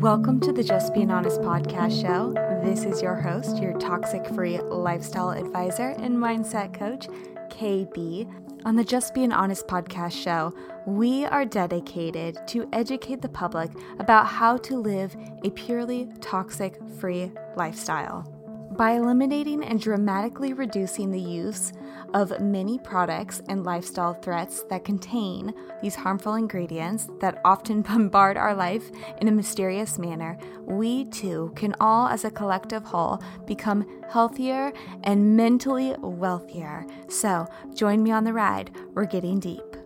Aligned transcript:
Welcome 0.00 0.38
to 0.42 0.52
the 0.52 0.62
Just 0.62 0.94
Being 0.94 1.10
Honest 1.10 1.40
podcast 1.40 2.00
show. 2.00 2.32
This 2.62 2.84
is 2.84 3.02
your 3.02 3.16
host, 3.16 3.60
your 3.60 3.76
toxic 3.80 4.24
free 4.28 4.60
lifestyle 4.60 5.30
advisor 5.30 5.88
and 5.98 6.16
mindset 6.16 6.72
coach, 6.72 7.08
KB. 7.48 8.32
On 8.64 8.76
the 8.76 8.84
Just 8.84 9.12
Being 9.12 9.32
Honest 9.32 9.66
podcast 9.66 10.12
show, 10.12 10.54
we 10.86 11.24
are 11.24 11.44
dedicated 11.44 12.38
to 12.46 12.68
educate 12.72 13.22
the 13.22 13.28
public 13.28 13.72
about 13.98 14.26
how 14.26 14.56
to 14.58 14.76
live 14.76 15.16
a 15.42 15.50
purely 15.50 16.08
toxic 16.20 16.78
free 17.00 17.32
lifestyle. 17.56 18.37
By 18.78 18.92
eliminating 18.92 19.64
and 19.64 19.80
dramatically 19.80 20.52
reducing 20.52 21.10
the 21.10 21.20
use 21.20 21.72
of 22.14 22.38
many 22.38 22.78
products 22.78 23.42
and 23.48 23.64
lifestyle 23.64 24.14
threats 24.14 24.62
that 24.70 24.84
contain 24.84 25.52
these 25.82 25.96
harmful 25.96 26.34
ingredients 26.34 27.08
that 27.18 27.40
often 27.44 27.82
bombard 27.88 28.36
our 28.36 28.54
life 28.54 28.88
in 29.20 29.26
a 29.26 29.32
mysterious 29.32 29.98
manner, 29.98 30.38
we 30.64 31.06
too 31.06 31.52
can 31.56 31.74
all, 31.80 32.06
as 32.06 32.24
a 32.24 32.30
collective 32.30 32.84
whole, 32.84 33.20
become 33.46 33.84
healthier 34.08 34.72
and 35.02 35.36
mentally 35.36 35.96
wealthier. 35.98 36.86
So, 37.08 37.48
join 37.74 38.00
me 38.04 38.12
on 38.12 38.22
the 38.22 38.32
ride. 38.32 38.70
We're 38.94 39.06
getting 39.06 39.40
deep. 39.40 39.77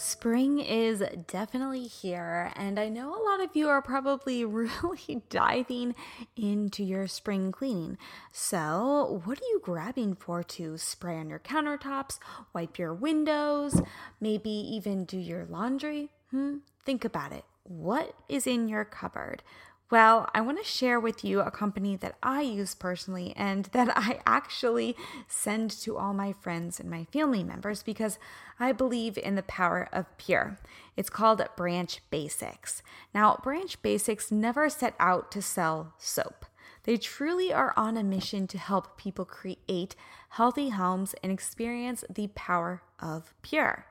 Spring 0.00 0.60
is 0.60 1.04
definitely 1.26 1.82
here, 1.82 2.54
and 2.56 2.80
I 2.80 2.88
know 2.88 3.10
a 3.10 3.22
lot 3.22 3.42
of 3.42 3.54
you 3.54 3.68
are 3.68 3.82
probably 3.82 4.44
really 4.46 5.22
diving 5.28 5.94
into 6.38 6.82
your 6.82 7.06
spring 7.06 7.52
cleaning. 7.52 7.98
So, 8.32 9.20
what 9.26 9.38
are 9.38 9.50
you 9.50 9.60
grabbing 9.62 10.14
for 10.14 10.42
to 10.42 10.78
spray 10.78 11.18
on 11.18 11.28
your 11.28 11.38
countertops, 11.38 12.18
wipe 12.54 12.78
your 12.78 12.94
windows, 12.94 13.82
maybe 14.22 14.48
even 14.48 15.04
do 15.04 15.18
your 15.18 15.44
laundry? 15.44 16.08
Hmm? 16.30 16.60
Think 16.82 17.04
about 17.04 17.32
it. 17.32 17.44
What 17.64 18.14
is 18.26 18.46
in 18.46 18.70
your 18.70 18.86
cupboard? 18.86 19.42
Well, 19.90 20.30
I 20.32 20.40
want 20.40 20.58
to 20.58 20.64
share 20.64 21.00
with 21.00 21.24
you 21.24 21.40
a 21.40 21.50
company 21.50 21.96
that 21.96 22.14
I 22.22 22.42
use 22.42 22.76
personally 22.76 23.34
and 23.36 23.64
that 23.72 23.92
I 23.96 24.20
actually 24.24 24.96
send 25.26 25.72
to 25.82 25.98
all 25.98 26.14
my 26.14 26.32
friends 26.32 26.78
and 26.78 26.88
my 26.88 27.04
family 27.12 27.42
members 27.42 27.82
because 27.82 28.16
I 28.60 28.70
believe 28.70 29.18
in 29.18 29.34
the 29.34 29.42
power 29.42 29.88
of 29.92 30.16
pure. 30.16 30.58
It's 30.96 31.10
called 31.10 31.42
Branch 31.56 32.00
Basics. 32.08 32.84
Now, 33.12 33.40
Branch 33.42 33.82
Basics 33.82 34.30
never 34.30 34.68
set 34.68 34.94
out 35.00 35.32
to 35.32 35.42
sell 35.42 35.94
soap. 35.98 36.46
They 36.84 36.96
truly 36.96 37.52
are 37.52 37.74
on 37.76 37.96
a 37.96 38.04
mission 38.04 38.46
to 38.46 38.58
help 38.58 38.96
people 38.96 39.24
create 39.24 39.96
healthy 40.30 40.68
homes 40.68 41.16
and 41.22 41.32
experience 41.32 42.04
the 42.08 42.28
power 42.28 42.82
of 43.00 43.34
pure. 43.42 43.86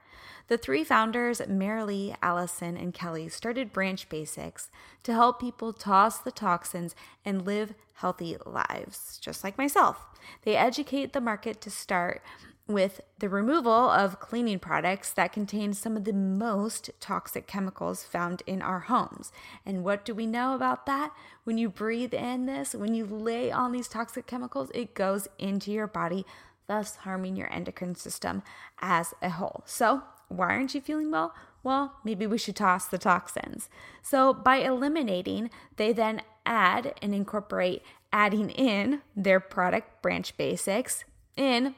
The 0.47 0.57
three 0.57 0.83
founders, 0.83 1.39
Marilee, 1.41 2.15
Allison, 2.21 2.77
and 2.77 2.93
Kelly, 2.93 3.29
started 3.29 3.73
Branch 3.73 4.07
Basics 4.09 4.69
to 5.03 5.13
help 5.13 5.39
people 5.39 5.73
toss 5.73 6.17
the 6.17 6.31
toxins 6.31 6.95
and 7.23 7.45
live 7.45 7.73
healthy 7.95 8.37
lives, 8.45 9.19
just 9.21 9.43
like 9.43 9.57
myself. 9.57 10.05
They 10.43 10.55
educate 10.55 11.13
the 11.13 11.21
market 11.21 11.61
to 11.61 11.69
start 11.69 12.21
with 12.69 13.01
the 13.17 13.27
removal 13.27 13.73
of 13.89 14.19
cleaning 14.19 14.59
products 14.59 15.11
that 15.11 15.33
contain 15.33 15.73
some 15.73 15.97
of 15.97 16.03
the 16.03 16.13
most 16.13 16.91
toxic 16.99 17.47
chemicals 17.47 18.03
found 18.03 18.43
in 18.45 18.61
our 18.61 18.81
homes. 18.81 19.31
And 19.65 19.83
what 19.83 20.05
do 20.05 20.13
we 20.13 20.27
know 20.27 20.53
about 20.53 20.85
that? 20.85 21.11
When 21.45 21.57
you 21.57 21.67
breathe 21.67 22.13
in 22.13 22.45
this, 22.45 22.75
when 22.75 22.93
you 22.93 23.05
lay 23.05 23.51
on 23.51 23.71
these 23.71 23.87
toxic 23.87 24.27
chemicals, 24.27 24.69
it 24.75 24.93
goes 24.93 25.27
into 25.39 25.71
your 25.71 25.87
body, 25.87 26.27
thus 26.69 26.97
harming 26.97 27.35
your 27.35 27.51
endocrine 27.51 27.95
system 27.95 28.43
as 28.79 29.13
a 29.21 29.31
whole. 29.31 29.63
So, 29.65 30.03
why 30.29 30.49
aren't 30.49 30.75
you 30.75 30.79
feeling 30.79 31.09
well? 31.09 31.33
Well, 31.63 31.95
maybe 32.05 32.27
we 32.27 32.37
should 32.37 32.55
toss 32.55 32.85
the 32.85 32.99
toxins. 32.99 33.69
So, 34.03 34.33
by 34.33 34.57
eliminating, 34.57 35.49
they 35.75 35.91
then 35.91 36.21
add 36.45 36.93
and 37.01 37.13
incorporate 37.13 37.81
adding 38.13 38.51
in 38.51 39.01
their 39.15 39.39
product 39.39 40.01
branch 40.03 40.37
basics 40.37 41.03
in 41.35 41.73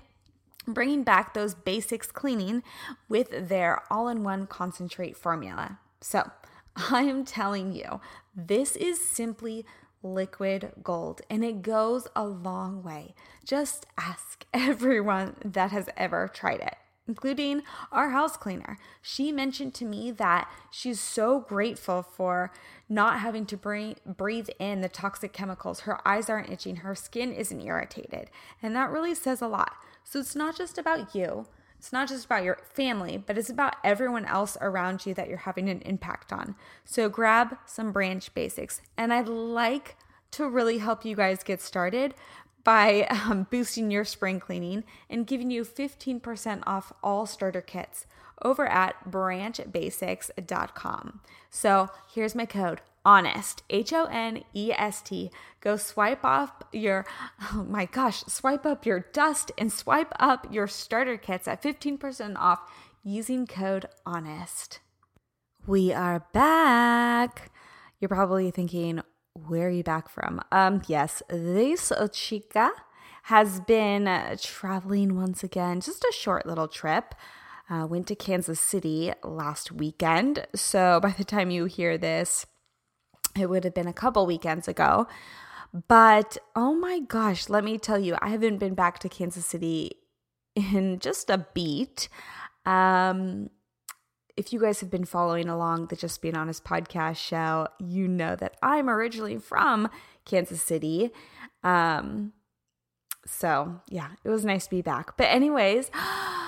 bringing 0.67 1.03
back 1.03 1.33
those 1.33 1.55
basics 1.55 2.11
cleaning 2.11 2.61
with 3.09 3.47
their 3.47 3.81
all 3.89 4.09
in 4.09 4.23
one 4.23 4.45
concentrate 4.45 5.15
formula. 5.15 5.79
So, 6.01 6.29
I 6.75 7.03
am 7.03 7.23
telling 7.23 7.71
you, 7.71 8.01
this 8.35 8.75
is 8.75 8.99
simply 8.99 9.65
liquid 10.03 10.71
gold 10.83 11.21
and 11.29 11.43
it 11.43 11.61
goes 11.61 12.07
a 12.15 12.25
long 12.25 12.83
way. 12.83 13.13
Just 13.45 13.85
ask 13.97 14.45
everyone 14.53 15.35
that 15.43 15.71
has 15.71 15.89
ever 15.97 16.27
tried 16.27 16.61
it 16.61 16.75
including 17.07 17.61
our 17.91 18.11
house 18.11 18.37
cleaner. 18.37 18.77
She 19.01 19.33
mentioned 19.33 19.73
to 19.75 19.85
me 19.85 20.11
that 20.11 20.49
she's 20.69 20.99
so 20.99 21.41
grateful 21.41 22.03
for 22.03 22.51
not 22.87 23.19
having 23.19 23.45
to 23.47 23.57
breathe 23.57 24.49
in 24.59 24.81
the 24.81 24.87
toxic 24.87 25.33
chemicals. 25.33 25.81
Her 25.81 26.05
eyes 26.07 26.29
aren't 26.29 26.49
itching, 26.49 26.77
her 26.77 26.95
skin 26.95 27.33
isn't 27.33 27.61
irritated. 27.61 28.29
And 28.61 28.73
that 28.75 28.91
really 28.91 29.13
says 29.13 29.41
a 29.41 29.47
lot. 29.47 29.73
So 30.05 30.19
it's 30.19 30.35
not 30.35 30.57
just 30.57 30.77
about 30.77 31.13
you. 31.13 31.47
It's 31.81 31.91
not 31.91 32.07
just 32.07 32.25
about 32.25 32.43
your 32.43 32.59
family, 32.75 33.17
but 33.17 33.39
it's 33.39 33.49
about 33.49 33.77
everyone 33.83 34.25
else 34.25 34.55
around 34.61 35.03
you 35.03 35.15
that 35.15 35.27
you're 35.27 35.39
having 35.39 35.67
an 35.67 35.81
impact 35.81 36.31
on. 36.31 36.53
So 36.85 37.09
grab 37.09 37.57
some 37.65 37.91
branch 37.91 38.31
basics. 38.35 38.81
And 38.99 39.11
I'd 39.11 39.27
like 39.27 39.95
to 40.29 40.47
really 40.47 40.77
help 40.77 41.03
you 41.03 41.15
guys 41.15 41.41
get 41.41 41.59
started 41.59 42.13
by 42.63 43.07
um, 43.09 43.47
boosting 43.49 43.89
your 43.89 44.05
spring 44.05 44.39
cleaning 44.39 44.83
and 45.09 45.25
giving 45.25 45.49
you 45.49 45.63
15% 45.63 46.61
off 46.67 46.93
all 47.01 47.25
starter 47.25 47.61
kits 47.61 48.05
over 48.43 48.67
at 48.67 49.09
branchbasics.com. 49.09 51.19
So 51.49 51.89
here's 52.13 52.35
my 52.35 52.45
code 52.45 52.81
honest 53.03 53.63
H 53.69 53.93
O 53.93 54.05
N 54.05 54.43
E 54.53 54.71
S 54.71 55.01
T. 55.01 55.31
Go 55.59 55.77
swipe 55.77 56.23
up 56.23 56.67
your, 56.71 57.05
oh 57.53 57.65
my 57.69 57.85
gosh, 57.85 58.23
swipe 58.27 58.65
up 58.65 58.85
your 58.85 58.99
dust 59.13 59.51
and 59.57 59.71
swipe 59.71 60.13
up 60.19 60.51
your 60.51 60.67
starter 60.67 61.17
kits 61.17 61.47
at 61.47 61.61
15% 61.61 62.35
off 62.37 62.59
using 63.03 63.47
code 63.47 63.85
honest. 64.05 64.79
We 65.67 65.93
are 65.93 66.25
back. 66.33 67.51
You're 67.99 68.09
probably 68.09 68.49
thinking, 68.49 69.01
where 69.33 69.67
are 69.67 69.71
you 69.71 69.83
back 69.83 70.09
from? 70.09 70.41
Um, 70.51 70.81
yes, 70.87 71.21
this 71.29 71.91
chica 72.11 72.71
has 73.23 73.59
been 73.61 74.07
uh, 74.07 74.35
traveling 74.41 75.15
once 75.15 75.43
again, 75.43 75.81
just 75.81 76.03
a 76.03 76.13
short 76.13 76.45
little 76.45 76.67
trip. 76.67 77.13
Uh, 77.69 77.85
went 77.85 78.07
to 78.07 78.15
Kansas 78.15 78.59
City 78.59 79.13
last 79.23 79.71
weekend. 79.71 80.45
So 80.55 80.99
by 81.01 81.11
the 81.11 81.23
time 81.23 81.51
you 81.51 81.65
hear 81.65 81.97
this, 81.97 82.45
it 83.37 83.49
would 83.49 83.63
have 83.63 83.73
been 83.73 83.87
a 83.87 83.93
couple 83.93 84.25
weekends 84.25 84.67
ago. 84.67 85.07
But 85.87 86.37
oh 86.55 86.73
my 86.73 86.99
gosh, 86.99 87.49
let 87.49 87.63
me 87.63 87.77
tell 87.77 87.99
you, 87.99 88.17
I 88.21 88.29
haven't 88.29 88.57
been 88.57 88.73
back 88.73 88.99
to 88.99 89.09
Kansas 89.09 89.45
City 89.45 89.91
in 90.55 90.99
just 90.99 91.29
a 91.29 91.45
beat. 91.53 92.09
Um, 92.65 93.49
if 94.37 94.51
you 94.51 94.59
guys 94.59 94.79
have 94.81 94.89
been 94.89 95.05
following 95.05 95.47
along 95.47 95.87
the 95.87 95.95
Just 95.95 96.21
Being 96.21 96.35
Honest 96.35 96.63
podcast 96.63 97.17
show, 97.17 97.67
you 97.79 98.07
know 98.07 98.35
that 98.35 98.57
I'm 98.61 98.89
originally 98.89 99.37
from 99.37 99.89
Kansas 100.25 100.61
City. 100.61 101.11
Um, 101.63 102.33
so 103.25 103.81
yeah, 103.89 104.09
it 104.23 104.29
was 104.29 104.43
nice 104.43 104.65
to 104.65 104.71
be 104.71 104.81
back. 104.81 105.15
But, 105.17 105.25
anyways, 105.25 105.89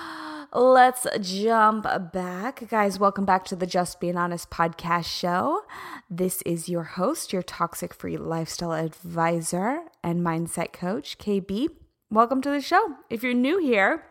let's 0.54 1.04
jump 1.20 1.84
back. 2.12 2.68
Guys, 2.68 2.98
welcome 2.98 3.24
back 3.24 3.44
to 3.46 3.56
the 3.56 3.66
Just 3.66 3.98
Being 3.98 4.16
Honest 4.16 4.50
podcast 4.50 5.06
show. 5.06 5.64
This 6.08 6.42
is 6.42 6.68
your 6.68 6.84
host, 6.84 7.32
your 7.32 7.42
toxic 7.42 7.92
free 7.92 8.16
lifestyle 8.16 8.72
advisor 8.72 9.80
and 10.04 10.20
mindset 10.20 10.72
coach, 10.72 11.18
KB. 11.18 11.70
Welcome 12.08 12.40
to 12.42 12.50
the 12.50 12.60
show. 12.60 12.94
If 13.10 13.24
you're 13.24 13.34
new 13.34 13.58
here, 13.58 14.04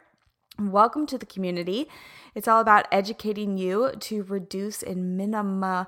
welcome 0.59 1.05
to 1.07 1.17
the 1.17 1.25
community. 1.25 1.87
It's 2.35 2.49
all 2.49 2.59
about 2.59 2.87
educating 2.91 3.57
you 3.57 3.93
to 4.01 4.23
reduce 4.23 4.83
and 4.83 5.15
minimize. 5.15 5.87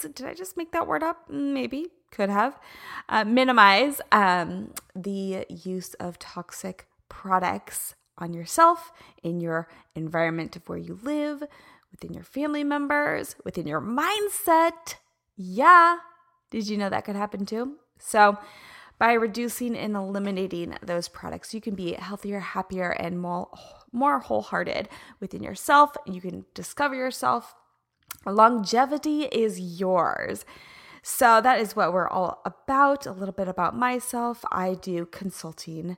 Did 0.00 0.26
I 0.26 0.34
just 0.34 0.56
make 0.56 0.72
that 0.72 0.88
word 0.88 1.04
up? 1.04 1.30
Maybe, 1.30 1.86
could 2.10 2.30
have. 2.30 2.58
Uh, 3.08 3.24
minimize 3.24 4.00
um, 4.10 4.72
the 4.96 5.46
use 5.48 5.94
of 5.94 6.18
toxic 6.18 6.88
products 7.08 7.94
on 8.18 8.32
yourself, 8.32 8.92
in 9.22 9.40
your 9.40 9.68
environment 9.94 10.56
of 10.56 10.68
where 10.68 10.78
you 10.78 10.98
live, 11.02 11.42
within 11.90 12.14
your 12.14 12.24
family 12.24 12.64
members, 12.64 13.36
within 13.44 13.66
your 13.66 13.80
mindset. 13.80 14.96
Yeah. 15.36 15.98
Did 16.50 16.68
you 16.68 16.76
know 16.76 16.88
that 16.88 17.04
could 17.04 17.16
happen 17.16 17.46
too? 17.46 17.76
So, 17.98 18.38
by 18.98 19.12
reducing 19.12 19.76
and 19.76 19.94
eliminating 19.94 20.76
those 20.80 21.08
products, 21.08 21.52
you 21.52 21.60
can 21.60 21.74
be 21.74 21.92
healthier, 21.92 22.40
happier, 22.40 22.90
and 22.90 23.20
more 23.20 23.48
more 23.92 24.20
wholehearted 24.20 24.88
within 25.20 25.42
yourself. 25.42 25.96
You 26.06 26.20
can 26.20 26.44
discover 26.54 26.94
yourself. 26.94 27.54
Longevity 28.24 29.24
is 29.24 29.60
yours. 29.80 30.44
So 31.02 31.40
that 31.40 31.60
is 31.60 31.76
what 31.76 31.92
we're 31.92 32.08
all 32.08 32.42
about. 32.44 33.06
A 33.06 33.12
little 33.12 33.32
bit 33.32 33.48
about 33.48 33.76
myself. 33.76 34.44
I 34.50 34.74
do 34.74 35.06
consulting 35.06 35.96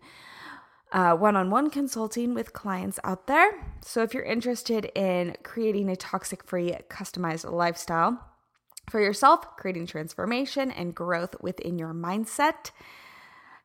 one 0.93 1.37
on 1.37 1.51
one 1.51 1.71
consulting 1.71 2.35
with 2.35 2.53
clients 2.53 2.99
out 3.05 3.27
there. 3.27 3.53
So, 3.85 4.03
if 4.03 4.15
you're 4.15 4.25
interested 4.25 4.87
in 4.95 5.37
creating 5.43 5.89
a 5.89 5.97
toxic 5.97 6.45
free, 6.45 6.75
customized 6.89 7.51
lifestyle 7.51 8.19
for 8.91 9.01
yourself, 9.01 9.57
creating 9.57 9.87
transformation 9.87 10.71
and 10.71 10.95
growth 10.95 11.37
within 11.41 11.79
your 11.79 11.93
mindset, 11.93 12.71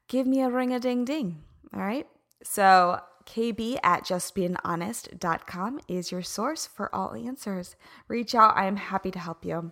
give 0.08 0.28
me 0.28 0.42
a 0.42 0.50
ring 0.50 0.74
a 0.74 0.80
ding 0.80 1.06
ding. 1.06 1.44
All 1.74 1.82
right. 1.82 2.08
So, 2.44 3.00
kb 3.26 3.78
at 3.84 4.04
justbeinghonest.com 4.04 5.80
is 5.88 6.12
your 6.12 6.22
source 6.22 6.68
for 6.68 6.94
all 6.94 7.16
answers. 7.16 7.76
Reach 8.08 8.36
out. 8.36 8.58
I 8.58 8.66
am 8.66 8.76
happy 8.76 9.12
to 9.12 9.20
help 9.20 9.46
you. 9.46 9.72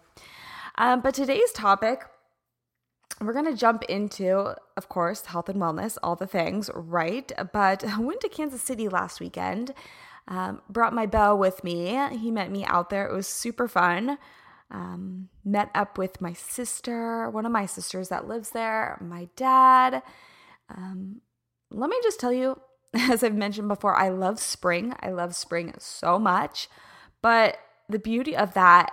Um, 0.77 1.01
but 1.01 1.13
today's 1.13 1.51
topic, 1.51 2.03
we're 3.21 3.33
going 3.33 3.45
to 3.45 3.55
jump 3.55 3.83
into, 3.83 4.55
of 4.77 4.89
course, 4.89 5.25
health 5.25 5.49
and 5.49 5.61
wellness, 5.61 5.97
all 6.01 6.15
the 6.15 6.27
things, 6.27 6.69
right? 6.73 7.31
But 7.53 7.83
I 7.87 7.99
went 7.99 8.21
to 8.21 8.29
Kansas 8.29 8.61
City 8.61 8.89
last 8.89 9.19
weekend, 9.19 9.73
um, 10.27 10.61
brought 10.69 10.93
my 10.93 11.05
beau 11.05 11.35
with 11.35 11.63
me. 11.63 11.99
He 12.11 12.31
met 12.31 12.51
me 12.51 12.63
out 12.65 12.89
there. 12.89 13.07
It 13.07 13.13
was 13.13 13.27
super 13.27 13.67
fun. 13.67 14.17
Um, 14.69 15.27
met 15.43 15.69
up 15.75 15.97
with 15.97 16.21
my 16.21 16.31
sister, 16.31 17.29
one 17.29 17.45
of 17.45 17.51
my 17.51 17.65
sisters 17.65 18.07
that 18.07 18.27
lives 18.27 18.51
there, 18.51 18.97
my 19.01 19.27
dad. 19.35 20.01
Um, 20.69 21.19
let 21.69 21.89
me 21.89 21.97
just 22.03 22.19
tell 22.19 22.31
you, 22.31 22.59
as 22.93 23.23
I've 23.23 23.35
mentioned 23.35 23.67
before, 23.67 23.95
I 23.95 24.09
love 24.09 24.39
spring. 24.39 24.93
I 25.01 25.09
love 25.09 25.35
spring 25.35 25.73
so 25.77 26.17
much. 26.17 26.69
But 27.21 27.57
the 27.89 27.99
beauty 27.99 28.35
of 28.35 28.53
that 28.53 28.91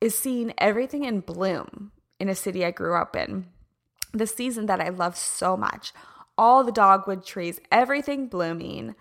is 0.00 0.18
seeing 0.18 0.52
everything 0.58 1.04
in 1.04 1.20
bloom 1.20 1.92
in 2.18 2.28
a 2.28 2.34
city 2.34 2.64
I 2.64 2.70
grew 2.70 2.94
up 2.94 3.14
in. 3.14 3.46
The 4.12 4.26
season 4.26 4.66
that 4.66 4.80
I 4.80 4.88
love 4.88 5.16
so 5.16 5.56
much. 5.56 5.92
All 6.36 6.64
the 6.64 6.72
dogwood 6.72 7.24
trees, 7.24 7.60
everything 7.70 8.26
blooming. 8.28 8.94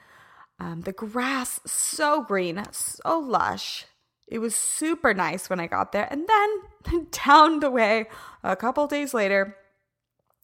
Um, 0.60 0.82
the 0.82 0.92
grass 0.92 1.60
so 1.66 2.22
green, 2.24 2.62
so 2.72 3.20
lush. 3.20 3.86
It 4.28 4.40
was 4.40 4.56
super 4.56 5.14
nice 5.14 5.50
when 5.50 5.60
I 5.60 5.68
got 5.68 5.92
there. 5.92 6.08
And 6.12 6.28
then 6.28 7.08
down 7.26 7.60
the 7.60 7.72
way, 7.72 8.08
a 8.44 8.56
couple 8.56 8.86
days 8.88 9.14
later, 9.14 9.56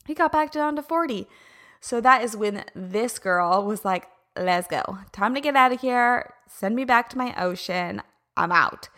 he 0.08 0.14
got 0.14 0.32
back 0.32 0.52
down 0.52 0.76
to 0.76 0.82
40. 0.82 1.28
So 1.80 2.02
that 2.02 2.24
is 2.24 2.36
when 2.36 2.64
this 2.74 3.20
girl 3.20 3.64
was 3.64 3.86
like, 3.86 4.08
let's 4.36 4.68
go. 4.68 5.00
Time 5.12 5.36
to 5.36 5.42
get 5.42 5.56
out 5.56 5.72
of 5.72 5.82
here. 5.82 6.34
Send 6.48 6.76
me 6.76 6.86
back 6.86 7.10
to 7.10 7.18
my 7.18 7.36
ocean. 7.42 8.02
I'm 8.38 8.52
out. 8.52 8.90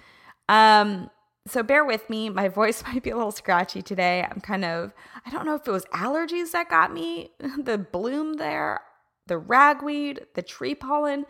Um, 0.47 1.09
so 1.47 1.63
bear 1.63 1.85
with 1.85 2.09
me. 2.09 2.29
My 2.29 2.47
voice 2.61 2.83
might 2.83 3.03
be 3.03 3.09
a 3.09 3.17
little 3.17 3.31
scratchy 3.31 3.81
today. 3.81 4.25
I'm 4.29 4.41
kind 4.41 4.65
of, 4.65 4.93
I 5.25 5.29
don't 5.29 5.45
know 5.45 5.55
if 5.55 5.67
it 5.67 5.71
was 5.71 5.85
allergies 5.85 6.51
that 6.51 6.69
got 6.69 6.93
me, 6.93 7.31
the 7.57 7.77
bloom 7.77 8.33
there, 8.33 8.81
the 9.27 9.37
ragweed, 9.37 10.25
the 10.35 10.41
tree 10.41 10.75
pollen. 10.75 11.25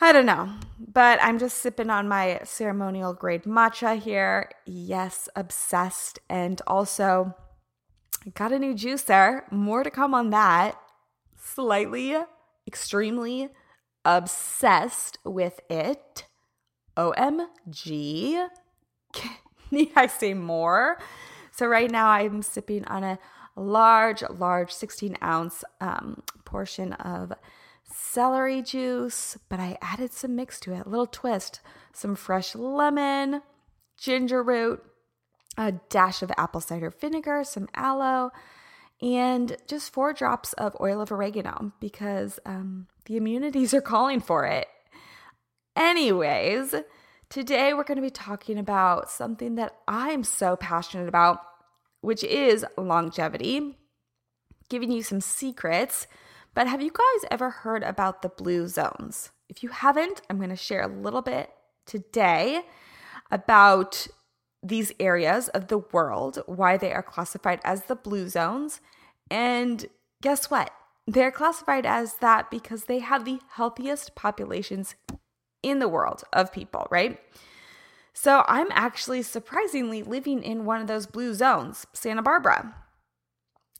I 0.00 0.12
don't 0.12 0.26
know, 0.26 0.52
but 0.78 1.20
I'm 1.22 1.38
just 1.38 1.58
sipping 1.58 1.88
on 1.88 2.08
my 2.08 2.40
ceremonial 2.42 3.14
grade 3.14 3.44
matcha 3.44 3.96
here. 3.96 4.50
Yes, 4.66 5.28
obsessed. 5.36 6.18
And 6.28 6.60
also, 6.66 7.34
got 8.34 8.50
a 8.50 8.58
new 8.58 8.74
juicer. 8.74 9.50
More 9.52 9.84
to 9.84 9.90
come 9.90 10.12
on 10.12 10.30
that. 10.30 10.76
Slightly, 11.40 12.16
extremely 12.66 13.50
obsessed 14.04 15.18
with 15.24 15.60
it. 15.70 16.26
OMG. 16.96 18.48
Need 19.70 19.92
I 19.96 20.06
say 20.06 20.34
more? 20.34 20.98
So, 21.52 21.66
right 21.66 21.90
now, 21.90 22.08
I'm 22.08 22.42
sipping 22.42 22.84
on 22.86 23.04
a 23.04 23.18
large, 23.56 24.22
large 24.28 24.72
16 24.72 25.16
ounce 25.22 25.64
um, 25.80 26.22
portion 26.44 26.92
of 26.94 27.32
celery 27.84 28.62
juice, 28.62 29.38
but 29.48 29.60
I 29.60 29.78
added 29.80 30.12
some 30.12 30.36
mix 30.36 30.58
to 30.60 30.72
it, 30.72 30.86
a 30.86 30.88
little 30.88 31.06
twist, 31.06 31.60
some 31.92 32.14
fresh 32.14 32.54
lemon, 32.54 33.42
ginger 33.96 34.42
root, 34.42 34.82
a 35.56 35.72
dash 35.72 36.22
of 36.22 36.32
apple 36.36 36.60
cider 36.60 36.90
vinegar, 36.90 37.44
some 37.44 37.68
aloe, 37.74 38.30
and 39.00 39.56
just 39.68 39.92
four 39.92 40.12
drops 40.12 40.52
of 40.54 40.76
oil 40.80 41.00
of 41.00 41.12
oregano 41.12 41.72
because 41.80 42.40
um, 42.46 42.86
the 43.06 43.16
immunities 43.16 43.74
are 43.74 43.80
calling 43.80 44.20
for 44.20 44.46
it. 44.46 44.66
Anyways, 45.76 46.74
today 47.34 47.74
we're 47.74 47.84
going 47.84 47.96
to 47.96 48.02
be 48.02 48.10
talking 48.10 48.58
about 48.58 49.10
something 49.10 49.56
that 49.56 49.76
I'm 49.88 50.22
so 50.22 50.56
passionate 50.56 51.08
about, 51.08 51.40
which 52.00 52.22
is 52.22 52.64
longevity, 52.78 53.76
giving 54.68 54.90
you 54.90 55.02
some 55.02 55.20
secrets 55.20 56.06
but 56.54 56.68
have 56.68 56.80
you 56.80 56.90
guys 56.90 57.28
ever 57.30 57.50
heard 57.50 57.82
about 57.82 58.22
the 58.22 58.28
blue 58.28 58.68
zones? 58.68 59.30
If 59.48 59.62
you 59.62 59.70
haven't, 59.70 60.22
I'm 60.30 60.36
going 60.36 60.50
to 60.50 60.56
share 60.56 60.82
a 60.82 60.88
little 60.88 61.20
bit 61.20 61.50
today 61.84 62.62
about 63.30 64.06
these 64.62 64.92
areas 65.00 65.48
of 65.48 65.66
the 65.66 65.78
world, 65.78 66.38
why 66.46 66.76
they 66.76 66.92
are 66.92 67.02
classified 67.02 67.60
as 67.64 67.84
the 67.84 67.96
blue 67.96 68.28
zones. 68.28 68.80
And 69.30 69.86
guess 70.22 70.48
what? 70.48 70.70
They're 71.06 71.32
classified 71.32 71.84
as 71.84 72.14
that 72.18 72.50
because 72.50 72.84
they 72.84 73.00
have 73.00 73.24
the 73.24 73.40
healthiest 73.50 74.14
populations 74.14 74.94
in 75.64 75.78
the 75.78 75.88
world 75.88 76.24
of 76.32 76.52
people, 76.52 76.86
right? 76.90 77.18
So 78.12 78.44
I'm 78.46 78.68
actually 78.70 79.22
surprisingly 79.22 80.02
living 80.02 80.42
in 80.42 80.64
one 80.64 80.80
of 80.80 80.86
those 80.86 81.06
blue 81.06 81.34
zones, 81.34 81.86
Santa 81.92 82.22
Barbara 82.22 82.74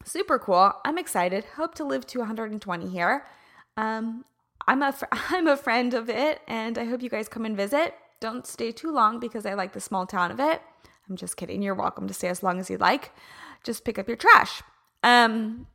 super 0.05 0.39
cool. 0.39 0.73
I'm 0.85 0.99
excited. 0.99 1.45
Hope 1.57 1.75
to 1.77 1.85
live 1.85 2.07
to 2.09 2.21
120 2.21 2.89
here. 2.89 3.25
Um, 3.77 4.25
I'm 4.67 4.83
a 4.83 4.93
fr- 4.93 5.07
I'm 5.13 5.47
a 5.47 5.57
friend 5.57 5.95
of 5.95 6.09
it, 6.09 6.41
and 6.47 6.79
I 6.79 6.85
hope 6.85 7.03
you 7.03 7.11
guys 7.11 7.29
come 7.29 7.45
and 7.45 7.57
visit. 7.57 7.95
Don't 8.21 8.47
stay 8.47 8.73
too 8.73 8.93
long 8.93 9.19
because 9.19 9.45
I 9.45 9.55
like 9.55 9.73
the 9.73 9.81
small 9.81 10.07
town 10.07 10.31
of 10.31 10.41
it. 10.41 10.63
I'm 11.09 11.17
just 11.17 11.37
kidding. 11.37 11.63
You're 11.63 11.75
welcome 11.75 12.09
to 12.09 12.15
stay 12.15 12.29
as 12.29 12.43
long 12.43 12.59
as 12.59 12.71
you 12.71 12.79
like. 12.79 13.13
Just 13.63 13.85
pick 13.85 13.99
up 13.99 14.09
your 14.09 14.17
trash. 14.17 14.63
Um, 15.03 15.67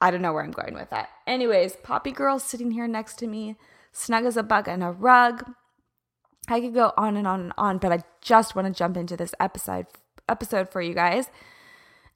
I 0.00 0.10
don't 0.10 0.22
know 0.22 0.32
where 0.32 0.44
I'm 0.44 0.52
going 0.52 0.74
with 0.74 0.90
that. 0.90 1.08
Anyways, 1.26 1.76
Poppy 1.76 2.12
Girl 2.12 2.38
sitting 2.38 2.70
here 2.70 2.86
next 2.86 3.18
to 3.18 3.26
me, 3.26 3.56
snug 3.92 4.24
as 4.24 4.36
a 4.36 4.42
bug 4.42 4.68
in 4.68 4.82
a 4.82 4.92
rug. 4.92 5.44
I 6.48 6.60
could 6.60 6.74
go 6.74 6.92
on 6.96 7.16
and 7.16 7.26
on 7.26 7.40
and 7.40 7.52
on, 7.56 7.78
but 7.78 7.92
I 7.92 8.02
just 8.20 8.56
want 8.56 8.66
to 8.66 8.74
jump 8.74 8.96
into 8.96 9.16
this 9.16 9.34
episode 9.38 9.86
episode 10.28 10.70
for 10.70 10.80
you 10.80 10.94
guys 10.94 11.28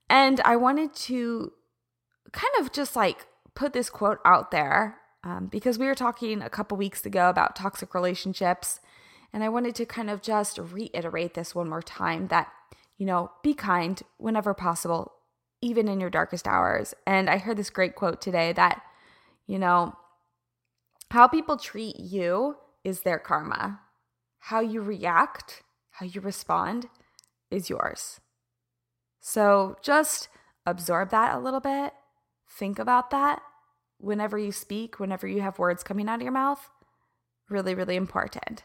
and 0.08 0.40
I 0.44 0.56
wanted 0.56 0.94
to 0.94 1.52
kind 2.32 2.52
of 2.60 2.72
just 2.72 2.96
like 2.96 3.26
put 3.54 3.72
this 3.72 3.90
quote 3.90 4.18
out 4.24 4.50
there 4.50 4.98
um, 5.24 5.46
because 5.46 5.78
we 5.78 5.86
were 5.86 5.94
talking 5.94 6.42
a 6.42 6.50
couple 6.50 6.76
weeks 6.76 7.04
ago 7.04 7.28
about 7.28 7.56
toxic 7.56 7.94
relationships. 7.94 8.80
And 9.32 9.42
I 9.42 9.48
wanted 9.48 9.74
to 9.76 9.86
kind 9.86 10.08
of 10.08 10.22
just 10.22 10.58
reiterate 10.58 11.34
this 11.34 11.54
one 11.54 11.68
more 11.68 11.82
time 11.82 12.28
that, 12.28 12.48
you 12.96 13.06
know, 13.06 13.32
be 13.42 13.54
kind 13.54 14.00
whenever 14.18 14.54
possible, 14.54 15.12
even 15.60 15.88
in 15.88 16.00
your 16.00 16.10
darkest 16.10 16.46
hours. 16.46 16.94
And 17.06 17.28
I 17.28 17.38
heard 17.38 17.56
this 17.56 17.70
great 17.70 17.96
quote 17.96 18.20
today 18.20 18.52
that, 18.52 18.82
you 19.46 19.58
know, 19.58 19.96
how 21.10 21.28
people 21.28 21.56
treat 21.56 21.98
you 21.98 22.56
is 22.84 23.00
their 23.00 23.18
karma. 23.18 23.80
How 24.38 24.60
you 24.60 24.80
react, 24.80 25.62
how 25.90 26.06
you 26.06 26.20
respond 26.20 26.88
is 27.50 27.70
yours. 27.70 28.20
So 29.20 29.76
just 29.82 30.28
absorb 30.64 31.10
that 31.10 31.34
a 31.34 31.40
little 31.40 31.60
bit. 31.60 31.92
Think 32.48 32.78
about 32.78 33.10
that 33.10 33.42
whenever 33.98 34.38
you 34.38 34.52
speak, 34.52 35.00
whenever 35.00 35.26
you 35.26 35.40
have 35.40 35.58
words 35.58 35.82
coming 35.82 36.08
out 36.08 36.16
of 36.16 36.22
your 36.22 36.32
mouth. 36.32 36.68
Really, 37.48 37.74
really 37.74 37.96
important. 37.96 38.64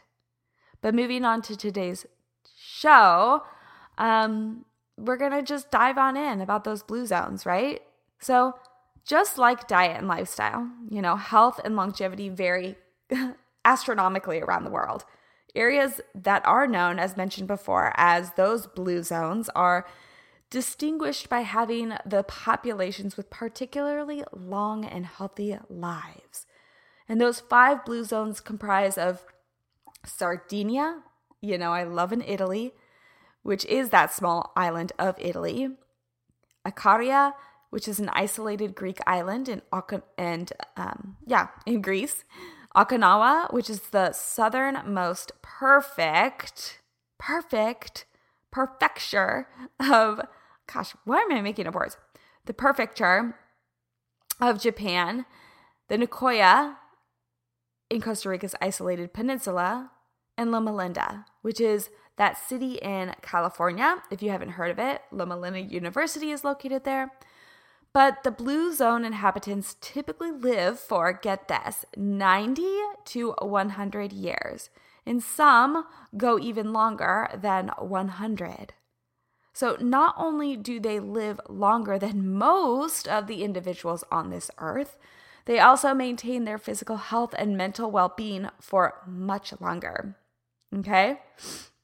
But 0.80 0.94
moving 0.94 1.24
on 1.24 1.42
to 1.42 1.56
today's 1.56 2.06
show, 2.56 3.42
um, 3.98 4.64
we're 4.96 5.16
going 5.16 5.32
to 5.32 5.42
just 5.42 5.70
dive 5.70 5.98
on 5.98 6.16
in 6.16 6.40
about 6.40 6.64
those 6.64 6.82
blue 6.82 7.06
zones, 7.06 7.46
right? 7.46 7.80
So, 8.20 8.54
just 9.04 9.38
like 9.38 9.68
diet 9.68 9.98
and 9.98 10.08
lifestyle, 10.08 10.70
you 10.88 11.02
know, 11.02 11.16
health 11.16 11.60
and 11.64 11.76
longevity 11.76 12.28
vary 12.28 12.76
astronomically 13.64 14.40
around 14.40 14.64
the 14.64 14.70
world. 14.70 15.04
Areas 15.54 16.00
that 16.14 16.46
are 16.46 16.66
known, 16.66 16.98
as 16.98 17.16
mentioned 17.16 17.48
before, 17.48 17.92
as 17.96 18.32
those 18.32 18.66
blue 18.66 19.02
zones 19.02 19.50
are 19.54 19.86
distinguished 20.50 21.28
by 21.28 21.40
having 21.40 21.94
the 22.06 22.22
populations 22.22 23.16
with 23.16 23.30
particularly 23.30 24.22
long 24.32 24.84
and 24.84 25.06
healthy 25.06 25.58
lives. 25.68 26.46
And 27.08 27.20
those 27.20 27.40
five 27.40 27.84
blue 27.84 28.04
zones 28.04 28.40
comprise 28.40 28.96
of 28.96 29.24
Sardinia, 30.04 31.02
you 31.40 31.58
know, 31.58 31.72
I 31.72 31.84
love 31.84 32.12
in 32.12 32.22
Italy, 32.22 32.72
which 33.42 33.64
is 33.64 33.90
that 33.90 34.12
small 34.12 34.52
island 34.56 34.92
of 34.98 35.16
Italy. 35.18 35.70
Icaria, 36.66 37.32
which 37.72 37.88
is 37.88 37.98
an 37.98 38.10
isolated 38.12 38.74
Greek 38.74 38.98
island 39.06 39.48
in 39.48 39.62
and 40.18 40.52
um, 40.76 41.16
yeah, 41.26 41.48
in 41.64 41.80
Greece. 41.80 42.22
Okinawa, 42.76 43.50
which 43.50 43.70
is 43.70 43.80
the 43.92 44.12
southernmost 44.12 45.32
perfect, 45.40 46.82
perfect, 47.18 48.04
perfecture 48.50 49.48
of 49.80 50.20
gosh, 50.70 50.94
why 51.06 51.20
am 51.20 51.32
I 51.32 51.40
making 51.40 51.66
up 51.66 51.74
words? 51.74 51.96
The 52.44 52.52
prefecture 52.52 53.38
of 54.38 54.60
Japan, 54.60 55.24
the 55.88 55.96
Nicoya 55.96 56.76
in 57.88 58.02
Costa 58.02 58.28
Rica's 58.28 58.54
isolated 58.60 59.14
peninsula, 59.14 59.92
and 60.36 60.52
Loma 60.52 60.74
Linda, 60.74 61.24
which 61.40 61.58
is 61.58 61.88
that 62.18 62.36
city 62.36 62.74
in 62.74 63.14
California. 63.22 64.02
If 64.10 64.22
you 64.22 64.30
haven't 64.30 64.50
heard 64.50 64.70
of 64.70 64.78
it, 64.78 65.00
Loma 65.10 65.38
Linda 65.38 65.60
University 65.60 66.32
is 66.32 66.44
located 66.44 66.84
there. 66.84 67.10
But 67.92 68.22
the 68.24 68.30
blue 68.30 68.72
zone 68.72 69.04
inhabitants 69.04 69.76
typically 69.80 70.30
live 70.30 70.78
for, 70.80 71.12
get 71.12 71.48
this, 71.48 71.84
90 71.96 72.62
to 73.06 73.34
100 73.38 74.12
years, 74.12 74.70
and 75.04 75.22
some 75.22 75.84
go 76.16 76.38
even 76.38 76.72
longer 76.72 77.28
than 77.34 77.70
100. 77.78 78.72
So, 79.52 79.76
not 79.78 80.14
only 80.16 80.56
do 80.56 80.80
they 80.80 80.98
live 80.98 81.38
longer 81.48 81.98
than 81.98 82.32
most 82.32 83.06
of 83.06 83.26
the 83.26 83.44
individuals 83.44 84.04
on 84.10 84.30
this 84.30 84.50
earth, 84.56 84.96
they 85.44 85.58
also 85.58 85.92
maintain 85.92 86.44
their 86.44 86.56
physical 86.56 86.96
health 86.96 87.34
and 87.36 87.56
mental 87.56 87.90
well 87.90 88.14
being 88.16 88.48
for 88.60 88.94
much 89.06 89.52
longer. 89.60 90.16
Okay? 90.74 91.20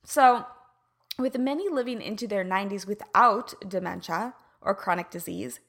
So, 0.04 0.46
with 1.18 1.36
many 1.36 1.68
living 1.68 2.00
into 2.00 2.26
their 2.26 2.44
90s 2.44 2.86
without 2.86 3.52
dementia 3.68 4.34
or 4.62 4.74
chronic 4.74 5.10
disease, 5.10 5.60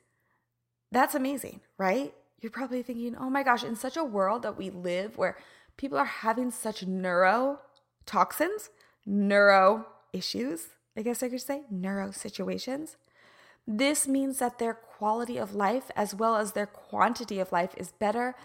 that's 0.91 1.15
amazing, 1.15 1.61
right? 1.77 2.13
You're 2.41 2.51
probably 2.51 2.81
thinking, 2.81 3.15
oh 3.17 3.29
my 3.29 3.43
gosh, 3.43 3.63
in 3.63 3.75
such 3.75 3.97
a 3.97 4.03
world 4.03 4.43
that 4.43 4.57
we 4.57 4.69
live 4.69 5.17
where 5.17 5.37
people 5.77 5.97
are 5.97 6.05
having 6.05 6.51
such 6.51 6.85
neurotoxins, 6.85 8.69
neuro 9.05 9.85
issues, 10.13 10.69
I 10.97 11.01
guess 11.01 11.21
I 11.21 11.29
could 11.29 11.41
say, 11.41 11.63
neuro 11.69 12.11
situations. 12.11 12.97
This 13.67 14.07
means 14.07 14.39
that 14.39 14.57
their 14.57 14.73
quality 14.73 15.37
of 15.37 15.53
life, 15.53 15.91
as 15.95 16.15
well 16.15 16.35
as 16.35 16.53
their 16.53 16.65
quantity 16.65 17.39
of 17.39 17.51
life, 17.51 17.75
is 17.77 17.91
better 17.91 18.35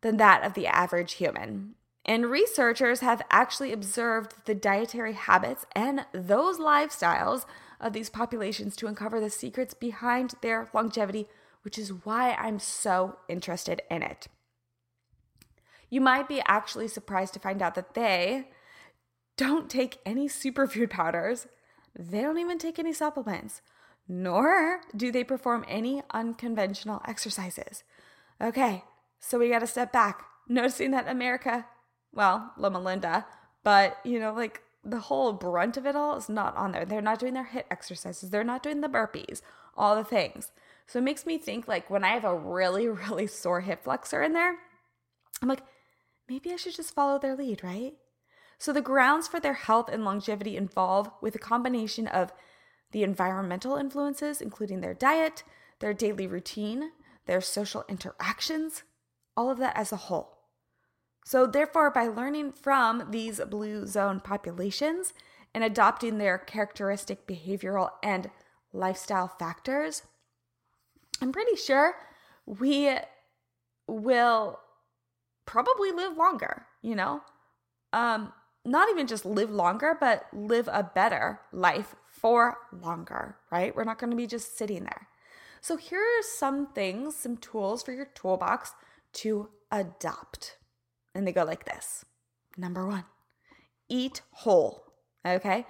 than 0.00 0.16
that 0.16 0.44
of 0.44 0.54
the 0.54 0.66
average 0.66 1.14
human. 1.14 1.74
And 2.04 2.26
researchers 2.26 3.00
have 3.00 3.22
actually 3.30 3.72
observed 3.72 4.34
the 4.44 4.54
dietary 4.54 5.14
habits 5.14 5.66
and 5.72 6.06
those 6.12 6.58
lifestyles 6.58 7.44
of 7.80 7.92
these 7.92 8.10
populations 8.10 8.76
to 8.76 8.86
uncover 8.86 9.20
the 9.20 9.30
secrets 9.30 9.74
behind 9.74 10.34
their 10.40 10.68
longevity, 10.72 11.28
which 11.66 11.80
is 11.80 12.04
why 12.04 12.32
I'm 12.34 12.60
so 12.60 13.16
interested 13.28 13.82
in 13.90 14.00
it. 14.00 14.28
You 15.90 16.00
might 16.00 16.28
be 16.28 16.40
actually 16.46 16.86
surprised 16.86 17.34
to 17.34 17.40
find 17.40 17.60
out 17.60 17.74
that 17.74 17.94
they 17.94 18.50
don't 19.36 19.68
take 19.68 19.98
any 20.06 20.28
superfood 20.28 20.90
powders, 20.90 21.48
they 21.98 22.20
don't 22.20 22.38
even 22.38 22.58
take 22.58 22.78
any 22.78 22.92
supplements, 22.92 23.62
nor 24.06 24.80
do 24.94 25.10
they 25.10 25.24
perform 25.24 25.64
any 25.66 26.04
unconventional 26.12 27.02
exercises. 27.04 27.82
Okay, 28.40 28.84
so 29.18 29.36
we 29.36 29.48
got 29.48 29.58
to 29.58 29.66
step 29.66 29.92
back, 29.92 30.24
noticing 30.48 30.92
that 30.92 31.08
America 31.08 31.66
well, 32.12 32.52
Loma 32.56 32.78
Linda, 32.78 33.26
but 33.64 33.98
you 34.04 34.20
know, 34.20 34.32
like 34.32 34.62
the 34.84 35.00
whole 35.00 35.32
brunt 35.32 35.76
of 35.76 35.84
it 35.84 35.96
all 35.96 36.16
is 36.16 36.28
not 36.28 36.56
on 36.56 36.70
there. 36.70 36.84
They're 36.84 37.02
not 37.02 37.18
doing 37.18 37.34
their 37.34 37.50
HIIT 37.52 37.64
exercises, 37.72 38.30
they're 38.30 38.44
not 38.44 38.62
doing 38.62 38.82
the 38.82 38.88
burpees, 38.88 39.42
all 39.76 39.96
the 39.96 40.04
things. 40.04 40.52
So 40.86 40.98
it 40.98 41.02
makes 41.02 41.26
me 41.26 41.38
think 41.38 41.66
like 41.66 41.90
when 41.90 42.04
I 42.04 42.08
have 42.08 42.24
a 42.24 42.36
really, 42.36 42.88
really 43.08 43.26
sore 43.26 43.60
hip 43.60 43.84
flexor 43.84 44.22
in 44.22 44.32
there, 44.32 44.56
I'm 45.42 45.48
like, 45.48 45.62
maybe 46.28 46.52
I 46.52 46.56
should 46.56 46.74
just 46.74 46.94
follow 46.94 47.18
their 47.18 47.36
lead, 47.36 47.62
right? 47.62 47.94
So 48.58 48.72
the 48.72 48.80
grounds 48.80 49.28
for 49.28 49.38
their 49.38 49.54
health 49.54 49.88
and 49.90 50.04
longevity 50.04 50.56
involve 50.56 51.10
with 51.20 51.34
a 51.34 51.40
combination 51.40 52.06
of 52.06 52.32
the 52.92 53.02
environmental 53.02 53.76
influences, 53.76 54.40
including 54.40 54.80
their 54.80 54.94
diet, 54.94 55.42
their 55.80 55.92
daily 55.92 56.26
routine, 56.26 56.92
their 57.26 57.40
social 57.40 57.84
interactions, 57.88 58.84
all 59.36 59.50
of 59.50 59.58
that 59.58 59.76
as 59.76 59.92
a 59.92 59.96
whole. 59.96 60.38
So, 61.24 61.46
therefore, 61.46 61.90
by 61.90 62.06
learning 62.06 62.52
from 62.52 63.08
these 63.10 63.40
blue 63.40 63.86
zone 63.86 64.20
populations 64.20 65.12
and 65.52 65.64
adopting 65.64 66.18
their 66.18 66.38
characteristic 66.38 67.26
behavioral 67.26 67.90
and 68.02 68.30
lifestyle 68.72 69.26
factors, 69.26 70.02
I'm 71.20 71.32
pretty 71.32 71.56
sure 71.56 71.94
we 72.44 72.96
will 73.88 74.60
probably 75.46 75.92
live 75.92 76.16
longer, 76.16 76.66
you 76.82 76.94
know? 76.94 77.22
Um, 77.92 78.32
not 78.64 78.88
even 78.90 79.06
just 79.06 79.24
live 79.24 79.50
longer, 79.50 79.96
but 79.98 80.26
live 80.32 80.68
a 80.70 80.82
better 80.82 81.40
life 81.52 81.94
for 82.06 82.58
longer, 82.72 83.36
right? 83.50 83.74
We're 83.74 83.84
not 83.84 83.98
going 83.98 84.10
to 84.10 84.16
be 84.16 84.26
just 84.26 84.58
sitting 84.58 84.82
there. 84.82 85.08
So, 85.60 85.76
here 85.76 86.00
are 86.00 86.22
some 86.22 86.68
things, 86.72 87.16
some 87.16 87.36
tools 87.36 87.82
for 87.82 87.92
your 87.92 88.06
toolbox 88.06 88.72
to 89.14 89.48
adopt. 89.70 90.58
And 91.14 91.26
they 91.26 91.32
go 91.32 91.44
like 91.44 91.64
this 91.64 92.04
Number 92.56 92.86
one, 92.86 93.04
eat 93.88 94.22
whole. 94.30 94.84
Okay. 95.26 95.66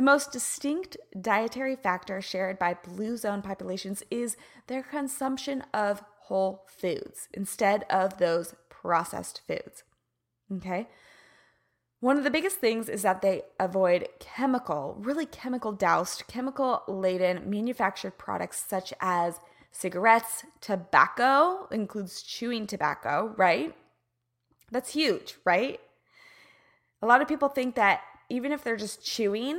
The 0.00 0.06
most 0.06 0.32
distinct 0.32 0.96
dietary 1.20 1.76
factor 1.76 2.22
shared 2.22 2.58
by 2.58 2.72
blue 2.72 3.18
zone 3.18 3.42
populations 3.42 4.02
is 4.10 4.38
their 4.66 4.82
consumption 4.82 5.62
of 5.74 6.02
whole 6.20 6.64
foods 6.68 7.28
instead 7.34 7.84
of 7.90 8.16
those 8.16 8.54
processed 8.70 9.42
foods. 9.46 9.82
Okay. 10.50 10.88
One 12.00 12.16
of 12.16 12.24
the 12.24 12.30
biggest 12.30 12.56
things 12.56 12.88
is 12.88 13.02
that 13.02 13.20
they 13.20 13.42
avoid 13.58 14.08
chemical, 14.20 14.96
really 14.98 15.26
chemical 15.26 15.70
doused, 15.70 16.26
chemical 16.28 16.82
laden 16.88 17.50
manufactured 17.50 18.16
products 18.16 18.64
such 18.66 18.94
as 19.02 19.38
cigarettes, 19.70 20.46
tobacco, 20.62 21.68
includes 21.70 22.22
chewing 22.22 22.66
tobacco, 22.66 23.34
right? 23.36 23.76
That's 24.70 24.94
huge, 24.94 25.36
right? 25.44 25.78
A 27.02 27.06
lot 27.06 27.20
of 27.20 27.28
people 27.28 27.50
think 27.50 27.74
that 27.74 28.00
even 28.30 28.50
if 28.50 28.64
they're 28.64 28.76
just 28.76 29.04
chewing 29.04 29.58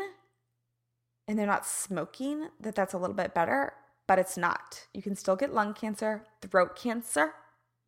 and 1.27 1.37
they're 1.37 1.45
not 1.45 1.65
smoking, 1.65 2.49
that 2.59 2.75
that's 2.75 2.93
a 2.93 2.97
little 2.97 3.15
bit 3.15 3.33
better, 3.33 3.73
but 4.07 4.19
it's 4.19 4.37
not. 4.37 4.87
You 4.93 5.01
can 5.01 5.15
still 5.15 5.35
get 5.35 5.53
lung 5.53 5.73
cancer, 5.73 6.25
throat 6.41 6.75
cancer. 6.75 7.33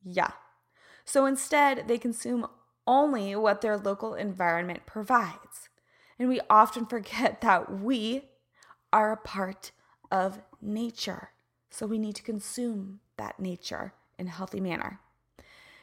Yeah. 0.04 0.32
So 1.06 1.26
instead, 1.26 1.88
they 1.88 1.98
consume 1.98 2.48
only 2.88 3.36
what 3.36 3.62
their 3.62 3.78
local 3.78 4.14
environment 4.14 4.86
provides. 4.86 5.70
And 6.20 6.30
we 6.30 6.40
often 6.50 6.86
forget 6.88 7.42
that 7.42 7.82
we 7.82 8.30
are 8.92 9.12
a 9.12 9.18
part 9.18 9.72
of 10.12 10.40
nature. 10.62 11.30
So 11.70 11.88
we 11.88 11.98
need 11.98 12.16
to 12.16 12.24
consume 12.24 13.00
that 13.18 13.40
nature 13.40 13.94
in 14.20 14.28
a 14.28 14.32
healthy 14.32 14.60
manner. 14.60 15.00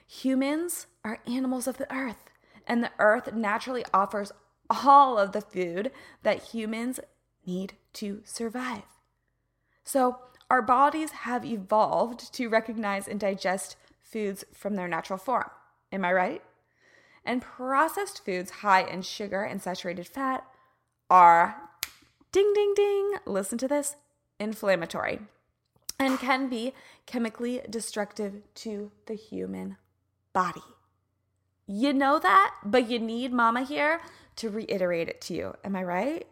Humans 0.07 0.87
are 1.05 1.21
animals 1.27 1.67
of 1.67 1.79
the 1.79 1.93
earth, 1.95 2.31
and 2.67 2.83
the 2.83 2.93
earth 2.99 3.33
naturally 3.33 3.85
offers 3.93 4.33
all 4.69 5.19
of 5.19 5.33
the 5.33 5.41
food 5.41 5.91
that 6.23 6.43
humans 6.45 7.01
need 7.47 7.75
to 7.95 8.23
survive. 8.25 8.83
So, 9.85 10.19
our 10.51 10.63
bodies 10.63 11.11
have 11.11 11.45
evolved 11.45 12.33
to 12.35 12.49
recognize 12.49 13.07
and 13.07 13.21
digest 13.21 13.77
foods 14.03 14.45
from 14.53 14.75
their 14.75 14.89
natural 14.89 15.19
form. 15.19 15.49
Am 15.93 16.05
I 16.05 16.13
right? 16.13 16.43
And 17.25 17.41
processed 17.41 18.25
foods 18.25 18.51
high 18.51 18.83
in 18.83 19.03
sugar 19.03 19.43
and 19.43 19.63
saturated 19.63 20.09
fat 20.09 20.45
are 21.09 21.71
ding, 22.33 22.53
ding, 22.55 22.73
ding, 22.75 23.15
listen 23.27 23.59
to 23.59 23.69
this, 23.69 23.97
inflammatory 24.41 25.21
and 26.01 26.19
can 26.19 26.49
be 26.49 26.73
chemically 27.07 27.61
destructive 27.69 28.43
to 28.55 28.91
the 29.07 29.15
human 29.15 29.77
body. 30.33 30.63
You 31.67 31.93
know 31.93 32.19
that, 32.19 32.55
but 32.65 32.89
you 32.91 32.99
need 32.99 33.33
mama 33.33 33.63
here 33.63 34.01
to 34.37 34.49
reiterate 34.49 35.09
it 35.09 35.21
to 35.23 35.35
you. 35.35 35.55
Am 35.63 35.77
I 35.77 35.85
right? 35.85 36.27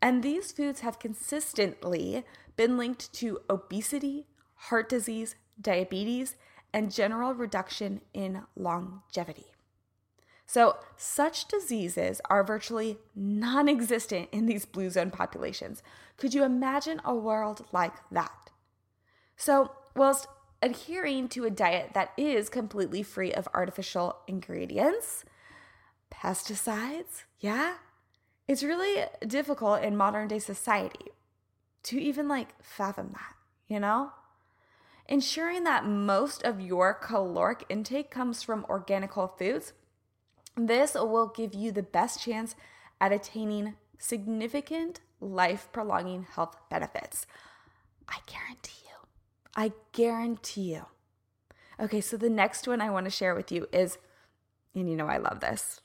And 0.00 0.22
these 0.22 0.52
foods 0.52 0.80
have 0.80 0.98
consistently 0.98 2.24
been 2.56 2.76
linked 2.76 3.12
to 3.14 3.40
obesity, 3.48 4.26
heart 4.54 4.88
disease, 4.88 5.34
diabetes, 5.60 6.36
and 6.72 6.92
general 6.92 7.34
reduction 7.34 8.00
in 8.14 8.42
longevity. 8.56 9.46
So, 10.46 10.76
such 10.96 11.48
diseases 11.48 12.20
are 12.28 12.44
virtually 12.44 12.98
non 13.14 13.68
existent 13.68 14.28
in 14.32 14.46
these 14.46 14.66
blue 14.66 14.90
zone 14.90 15.10
populations. 15.10 15.82
Could 16.16 16.34
you 16.34 16.44
imagine 16.44 17.00
a 17.04 17.14
world 17.14 17.64
like 17.72 17.94
that? 18.10 18.50
So, 19.36 19.72
whilst 19.96 20.26
adhering 20.60 21.28
to 21.28 21.44
a 21.44 21.50
diet 21.50 21.90
that 21.94 22.12
is 22.16 22.48
completely 22.48 23.02
free 23.02 23.32
of 23.32 23.48
artificial 23.54 24.18
ingredients, 24.28 25.24
pesticides, 26.12 27.24
yeah, 27.40 27.74
it's 28.52 28.62
really 28.62 29.04
difficult 29.26 29.82
in 29.82 29.96
modern 29.96 30.28
day 30.28 30.38
society 30.38 31.06
to 31.82 31.98
even 31.98 32.28
like 32.28 32.62
fathom 32.62 33.08
that, 33.12 33.34
you 33.66 33.80
know? 33.80 34.10
Ensuring 35.08 35.64
that 35.64 35.86
most 35.86 36.42
of 36.42 36.60
your 36.60 36.92
caloric 36.92 37.64
intake 37.70 38.10
comes 38.10 38.42
from 38.42 38.66
organic 38.68 39.12
whole 39.12 39.34
foods, 39.38 39.72
this 40.54 40.92
will 40.92 41.32
give 41.34 41.54
you 41.54 41.72
the 41.72 41.82
best 41.82 42.22
chance 42.22 42.54
at 43.00 43.10
attaining 43.10 43.74
significant 43.98 45.00
life 45.18 45.68
prolonging 45.72 46.26
health 46.34 46.56
benefits. 46.68 47.26
I 48.06 48.18
guarantee 48.26 48.82
you. 48.84 49.08
I 49.56 49.72
guarantee 49.92 50.74
you. 50.74 50.84
Okay, 51.80 52.02
so 52.02 52.18
the 52.18 52.28
next 52.28 52.68
one 52.68 52.82
I 52.82 52.90
want 52.90 53.06
to 53.06 53.10
share 53.10 53.34
with 53.34 53.50
you 53.50 53.66
is, 53.72 53.96
and 54.74 54.90
you 54.90 54.96
know 54.96 55.06
I 55.06 55.16
love 55.16 55.40
this 55.40 55.80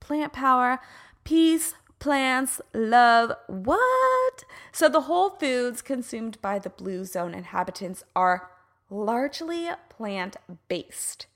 plant 0.00 0.32
power, 0.32 0.80
peace, 1.22 1.74
plants, 1.98 2.60
love. 2.72 3.32
What? 3.46 4.44
So 4.72 4.88
the 4.88 5.02
whole 5.02 5.30
foods 5.30 5.82
consumed 5.82 6.40
by 6.40 6.58
the 6.58 6.70
blue 6.70 7.04
zone 7.04 7.34
inhabitants 7.34 8.04
are 8.14 8.50
largely 8.90 9.68
plant 9.88 10.36
based. 10.68 11.26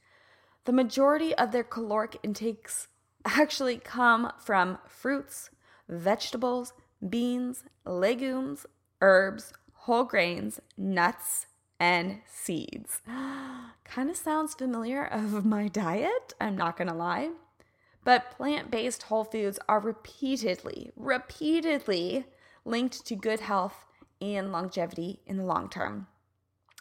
The 0.64 0.72
majority 0.72 1.34
of 1.34 1.52
their 1.52 1.64
caloric 1.64 2.18
intakes 2.22 2.88
actually 3.24 3.78
come 3.78 4.32
from 4.38 4.78
fruits, 4.86 5.50
vegetables, 5.88 6.72
beans, 7.08 7.64
legumes, 7.84 8.66
herbs, 9.00 9.52
whole 9.72 10.04
grains, 10.04 10.60
nuts, 10.76 11.46
and 11.78 12.20
seeds. 12.30 13.00
kind 13.84 14.10
of 14.10 14.16
sounds 14.16 14.54
familiar 14.54 15.04
of 15.04 15.44
my 15.44 15.68
diet, 15.68 16.34
I'm 16.40 16.56
not 16.56 16.76
to 16.88 16.94
lie. 16.94 17.30
But 18.04 18.30
plant 18.30 18.70
based 18.70 19.04
whole 19.04 19.24
foods 19.24 19.58
are 19.68 19.80
repeatedly, 19.80 20.90
repeatedly 20.96 22.26
linked 22.64 23.04
to 23.06 23.16
good 23.16 23.40
health 23.40 23.84
and 24.20 24.52
longevity 24.52 25.20
in 25.26 25.36
the 25.36 25.44
long 25.44 25.68
term. 25.68 26.06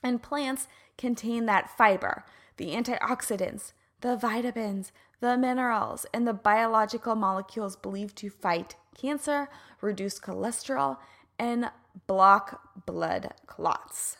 And 0.03 0.23
plants 0.23 0.67
contain 0.97 1.45
that 1.45 1.69
fiber, 1.77 2.23
the 2.57 2.71
antioxidants, 2.71 3.73
the 4.01 4.15
vitamins, 4.15 4.91
the 5.19 5.37
minerals, 5.37 6.05
and 6.13 6.25
the 6.25 6.33
biological 6.33 7.15
molecules 7.15 7.75
believed 7.75 8.15
to 8.17 8.29
fight 8.29 8.75
cancer, 8.97 9.49
reduce 9.81 10.19
cholesterol, 10.19 10.97
and 11.37 11.69
block 12.07 12.85
blood 12.85 13.33
clots. 13.45 14.17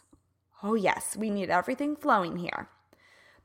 Oh, 0.62 0.76
yes, 0.76 1.16
we 1.16 1.30
need 1.30 1.50
everything 1.50 1.96
flowing 1.96 2.38
here. 2.38 2.68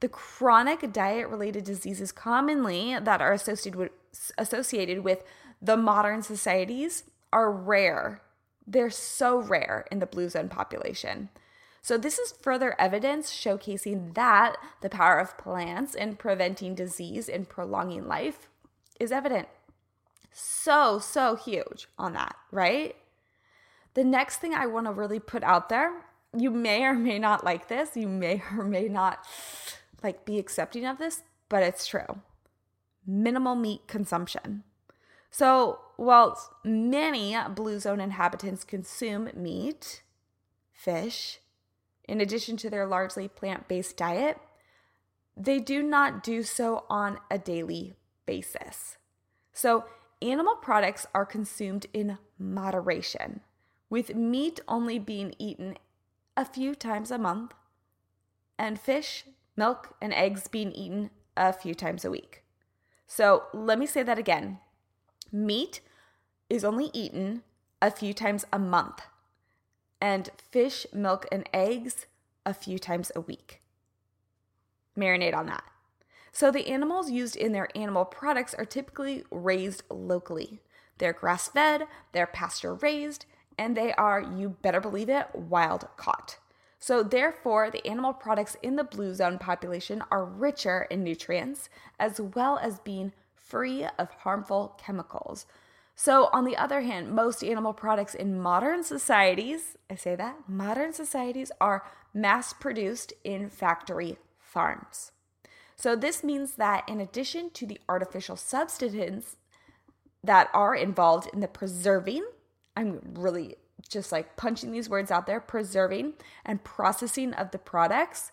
The 0.04 0.10
chronic 0.10 0.92
diet 0.92 1.30
related 1.30 1.64
diseases 1.64 2.12
commonly 2.12 2.94
that 3.00 3.22
are 3.22 3.32
associated 3.32 3.76
with, 3.78 3.92
associated 4.36 5.02
with 5.02 5.24
the 5.62 5.78
modern 5.78 6.20
societies 6.20 7.04
are 7.32 7.50
rare. 7.50 8.20
They're 8.66 8.90
so 8.90 9.40
rare 9.40 9.86
in 9.90 10.00
the 10.00 10.06
blue 10.06 10.28
zone 10.28 10.50
population. 10.50 11.30
So, 11.80 11.96
this 11.96 12.18
is 12.18 12.34
further 12.42 12.78
evidence 12.78 13.32
showcasing 13.32 14.12
that 14.12 14.56
the 14.82 14.90
power 14.90 15.20
of 15.20 15.38
plants 15.38 15.94
in 15.94 16.16
preventing 16.16 16.74
disease 16.74 17.30
and 17.30 17.48
prolonging 17.48 18.06
life 18.06 18.50
is 19.00 19.10
evident. 19.10 19.48
So, 20.34 20.98
so 20.98 21.34
huge 21.34 21.88
on 21.98 22.12
that, 22.12 22.36
right? 22.52 22.94
The 23.94 24.04
next 24.04 24.36
thing 24.36 24.52
I 24.52 24.66
want 24.66 24.86
to 24.86 24.92
really 24.92 25.18
put 25.18 25.42
out 25.42 25.70
there, 25.70 25.94
you 26.36 26.50
may 26.50 26.84
or 26.84 26.92
may 26.92 27.18
not 27.18 27.42
like 27.42 27.68
this, 27.68 27.96
you 27.96 28.06
may 28.06 28.42
or 28.54 28.64
may 28.64 28.86
not 28.88 29.24
like 30.04 30.24
be 30.24 30.38
accepting 30.38 30.86
of 30.86 30.98
this, 30.98 31.22
but 31.48 31.62
it's 31.62 31.86
true. 31.86 32.20
Minimal 33.06 33.54
meat 33.56 33.86
consumption. 33.88 34.62
So, 35.30 35.80
while 35.96 36.38
many 36.62 37.36
blue 37.54 37.80
zone 37.80 38.00
inhabitants 38.00 38.62
consume 38.62 39.30
meat, 39.34 40.02
fish, 40.72 41.40
in 42.04 42.20
addition 42.20 42.56
to 42.58 42.70
their 42.70 42.86
largely 42.86 43.26
plant 43.26 43.66
based 43.66 43.96
diet, 43.96 44.38
they 45.36 45.58
do 45.58 45.82
not 45.82 46.22
do 46.22 46.42
so 46.42 46.84
on 46.88 47.18
a 47.30 47.38
daily 47.38 47.94
basis. 48.26 48.98
So, 49.52 49.86
animal 50.22 50.56
products 50.56 51.06
are 51.14 51.26
consumed 51.26 51.86
in 51.92 52.18
moderation, 52.38 53.40
with 53.90 54.14
meat 54.14 54.60
only 54.68 54.98
being 54.98 55.34
eaten 55.38 55.76
a 56.36 56.44
few 56.44 56.74
times 56.74 57.10
a 57.10 57.18
month 57.18 57.52
and 58.58 58.80
fish, 58.80 59.24
milk, 59.56 59.94
and 60.00 60.12
eggs 60.12 60.48
being 60.48 60.72
eaten 60.72 61.10
a 61.36 61.52
few 61.52 61.74
times 61.74 62.04
a 62.04 62.10
week. 62.10 62.44
So, 63.06 63.44
let 63.52 63.78
me 63.78 63.86
say 63.86 64.02
that 64.02 64.18
again 64.18 64.58
meat 65.32 65.80
is 66.48 66.64
only 66.64 66.90
eaten 66.92 67.42
a 67.82 67.90
few 67.90 68.14
times 68.14 68.44
a 68.52 68.58
month 68.58 69.02
and 70.00 70.30
fish, 70.50 70.86
milk, 70.92 71.26
and 71.32 71.48
eggs 71.52 72.06
a 72.46 72.54
few 72.54 72.78
times 72.78 73.10
a 73.16 73.20
week. 73.20 73.62
Marinate 74.96 75.34
on 75.34 75.46
that. 75.46 75.64
So, 76.30 76.50
the 76.50 76.68
animals 76.68 77.10
used 77.10 77.36
in 77.36 77.52
their 77.52 77.68
animal 77.76 78.04
products 78.04 78.54
are 78.54 78.64
typically 78.64 79.24
raised 79.30 79.82
locally. 79.88 80.60
They're 80.98 81.12
grass 81.12 81.48
fed, 81.48 81.86
they're 82.12 82.26
pasture 82.26 82.74
raised, 82.74 83.26
and 83.58 83.76
they 83.76 83.92
are, 83.94 84.20
you 84.20 84.56
better 84.62 84.80
believe 84.80 85.08
it, 85.08 85.28
wild 85.34 85.88
caught. 85.96 86.38
So, 86.78 87.02
therefore, 87.02 87.70
the 87.70 87.86
animal 87.86 88.12
products 88.12 88.56
in 88.62 88.76
the 88.76 88.84
blue 88.84 89.14
zone 89.14 89.38
population 89.38 90.02
are 90.10 90.24
richer 90.24 90.86
in 90.90 91.02
nutrients 91.02 91.68
as 91.98 92.20
well 92.20 92.58
as 92.58 92.78
being 92.80 93.12
free 93.34 93.86
of 93.98 94.10
harmful 94.10 94.78
chemicals. 94.84 95.46
So, 95.94 96.28
on 96.32 96.44
the 96.44 96.56
other 96.56 96.80
hand, 96.80 97.14
most 97.14 97.44
animal 97.44 97.72
products 97.72 98.14
in 98.14 98.40
modern 98.40 98.82
societies, 98.82 99.76
I 99.88 99.94
say 99.94 100.16
that, 100.16 100.48
modern 100.48 100.92
societies 100.92 101.52
are 101.60 101.84
mass 102.12 102.52
produced 102.52 103.12
in 103.22 103.48
factory 103.48 104.18
farms. 104.38 105.12
So, 105.76 105.94
this 105.94 106.24
means 106.24 106.54
that 106.54 106.88
in 106.88 107.00
addition 107.00 107.50
to 107.50 107.66
the 107.66 107.80
artificial 107.88 108.36
substances 108.36 109.36
that 110.24 110.48
are 110.52 110.74
involved 110.74 111.28
in 111.32 111.40
the 111.40 111.48
preserving, 111.48 112.24
I'm 112.76 113.00
really 113.14 113.56
just 113.88 114.12
like 114.12 114.36
punching 114.36 114.72
these 114.72 114.88
words 114.88 115.10
out 115.10 115.26
there 115.26 115.40
preserving 115.40 116.14
and 116.44 116.64
processing 116.64 117.32
of 117.34 117.50
the 117.50 117.58
products, 117.58 118.32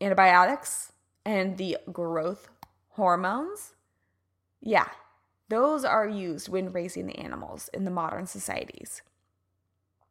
antibiotics, 0.00 0.92
and 1.24 1.56
the 1.58 1.78
growth 1.92 2.48
hormones. 2.90 3.74
Yeah, 4.60 4.88
those 5.48 5.84
are 5.84 6.08
used 6.08 6.48
when 6.48 6.72
raising 6.72 7.06
the 7.06 7.18
animals 7.18 7.68
in 7.72 7.84
the 7.84 7.90
modern 7.90 8.26
societies. 8.26 9.02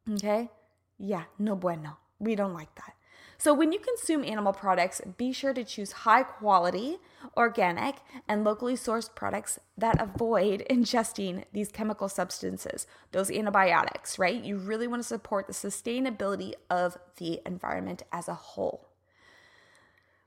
Okay? 0.10 0.50
Yeah, 0.98 1.24
no 1.39 1.56
bueno. 1.56 1.98
We 2.20 2.36
don't 2.36 2.54
like 2.54 2.74
that. 2.76 2.94
So, 3.43 3.53
when 3.53 3.73
you 3.73 3.79
consume 3.79 4.23
animal 4.23 4.53
products, 4.53 5.01
be 5.17 5.34
sure 5.34 5.53
to 5.53 5.65
choose 5.65 5.91
high 5.91 6.23
quality, 6.23 6.99
organic, 7.36 7.97
and 8.25 8.45
locally 8.45 8.75
sourced 8.75 9.13
products 9.13 9.60
that 9.77 9.99
avoid 9.99 10.65
ingesting 10.69 11.43
these 11.51 11.69
chemical 11.69 12.08
substances, 12.08 12.88
those 13.12 13.29
antibiotics, 13.29 14.17
right? 14.17 14.41
You 14.41 14.58
really 14.58 14.88
want 14.88 15.01
to 15.01 15.08
support 15.08 15.47
the 15.47 15.53
sustainability 15.53 16.53
of 16.69 16.97
the 17.17 17.41
environment 17.45 18.03
as 18.13 18.29
a 18.29 18.34
whole. 18.34 18.88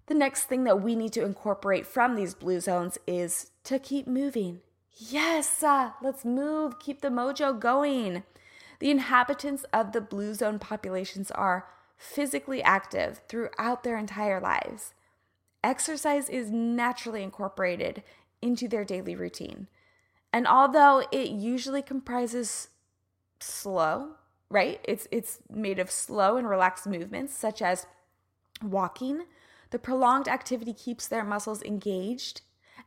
The 0.09 0.15
next 0.15 0.45
thing 0.45 0.65
that 0.65 0.83
we 0.83 0.95
need 0.95 1.15
to 1.15 1.25
incorporate 1.25 1.87
from 1.87 2.17
these 2.17 2.35
blue 2.35 2.61
zones 2.61 2.99
is 3.07 3.51
to 3.65 3.79
keep 3.79 4.07
moving. 4.07 4.61
Yes, 4.93 5.63
uh, 5.63 5.93
let's 6.03 6.27
move, 6.27 6.79
keep 6.79 7.01
the 7.01 7.09
mojo 7.09 7.59
going. 7.59 8.25
The 8.79 8.91
inhabitants 8.91 9.65
of 9.73 9.93
the 9.93 10.03
blue 10.03 10.35
zone 10.35 10.59
populations 10.59 11.31
are 11.31 11.67
physically 11.97 12.63
active 12.63 13.21
throughout 13.29 13.83
their 13.83 13.97
entire 13.97 14.41
lives. 14.41 14.95
Exercise 15.65 16.29
is 16.29 16.51
naturally 16.51 17.23
incorporated 17.23 18.03
into 18.43 18.69
their 18.69 18.85
daily 18.85 19.17
routine. 19.17 19.69
And 20.33 20.47
although 20.47 21.05
it 21.11 21.31
usually 21.31 21.83
comprises 21.83 22.69
slow, 23.41 24.17
right? 24.51 24.81
It's 24.85 25.09
it's 25.11 25.39
made 25.51 25.79
of 25.79 25.91
slow 25.91 26.37
and 26.37 26.49
relaxed 26.49 26.87
movements 26.87 27.35
such 27.37 27.63
as 27.63 27.87
walking. 28.63 29.25
The 29.71 29.79
prolonged 29.79 30.29
activity 30.29 30.73
keeps 30.73 31.09
their 31.09 31.25
muscles 31.25 31.63
engaged 31.63 32.43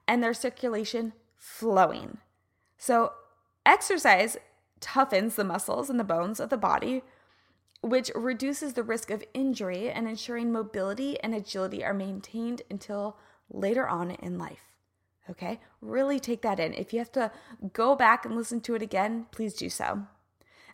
and 0.08 0.24
their 0.24 0.34
circulation 0.34 1.14
flowing. 1.36 2.20
So, 2.78 3.14
exercise 3.66 4.38
toughens 4.80 5.36
the 5.36 5.44
muscles 5.44 5.90
and 5.90 6.00
the 6.00 6.06
bones 6.06 6.40
of 6.40 6.50
the 6.50 6.58
body, 6.58 7.04
which 7.82 8.12
reduces 8.16 8.74
the 8.74 8.84
risk 8.84 9.10
of 9.10 9.24
injury 9.34 9.90
and 9.90 10.08
ensuring 10.08 10.52
mobility 10.52 11.20
and 11.22 11.34
agility 11.34 11.84
are 11.84 11.94
maintained 11.94 12.62
until 12.70 13.18
later 13.50 13.88
on 13.88 14.12
in 14.12 14.38
life. 14.38 14.74
Okay, 15.30 15.60
really 15.80 16.20
take 16.20 16.42
that 16.42 16.60
in. 16.60 16.74
If 16.74 16.92
you 16.92 17.00
have 17.00 17.12
to 17.14 17.32
go 17.74 17.96
back 17.96 18.26
and 18.26 18.36
listen 18.36 18.62
to 18.62 18.76
it 18.76 18.82
again, 18.82 19.28
please 19.32 19.54
do 19.54 19.70
so. 19.70 20.08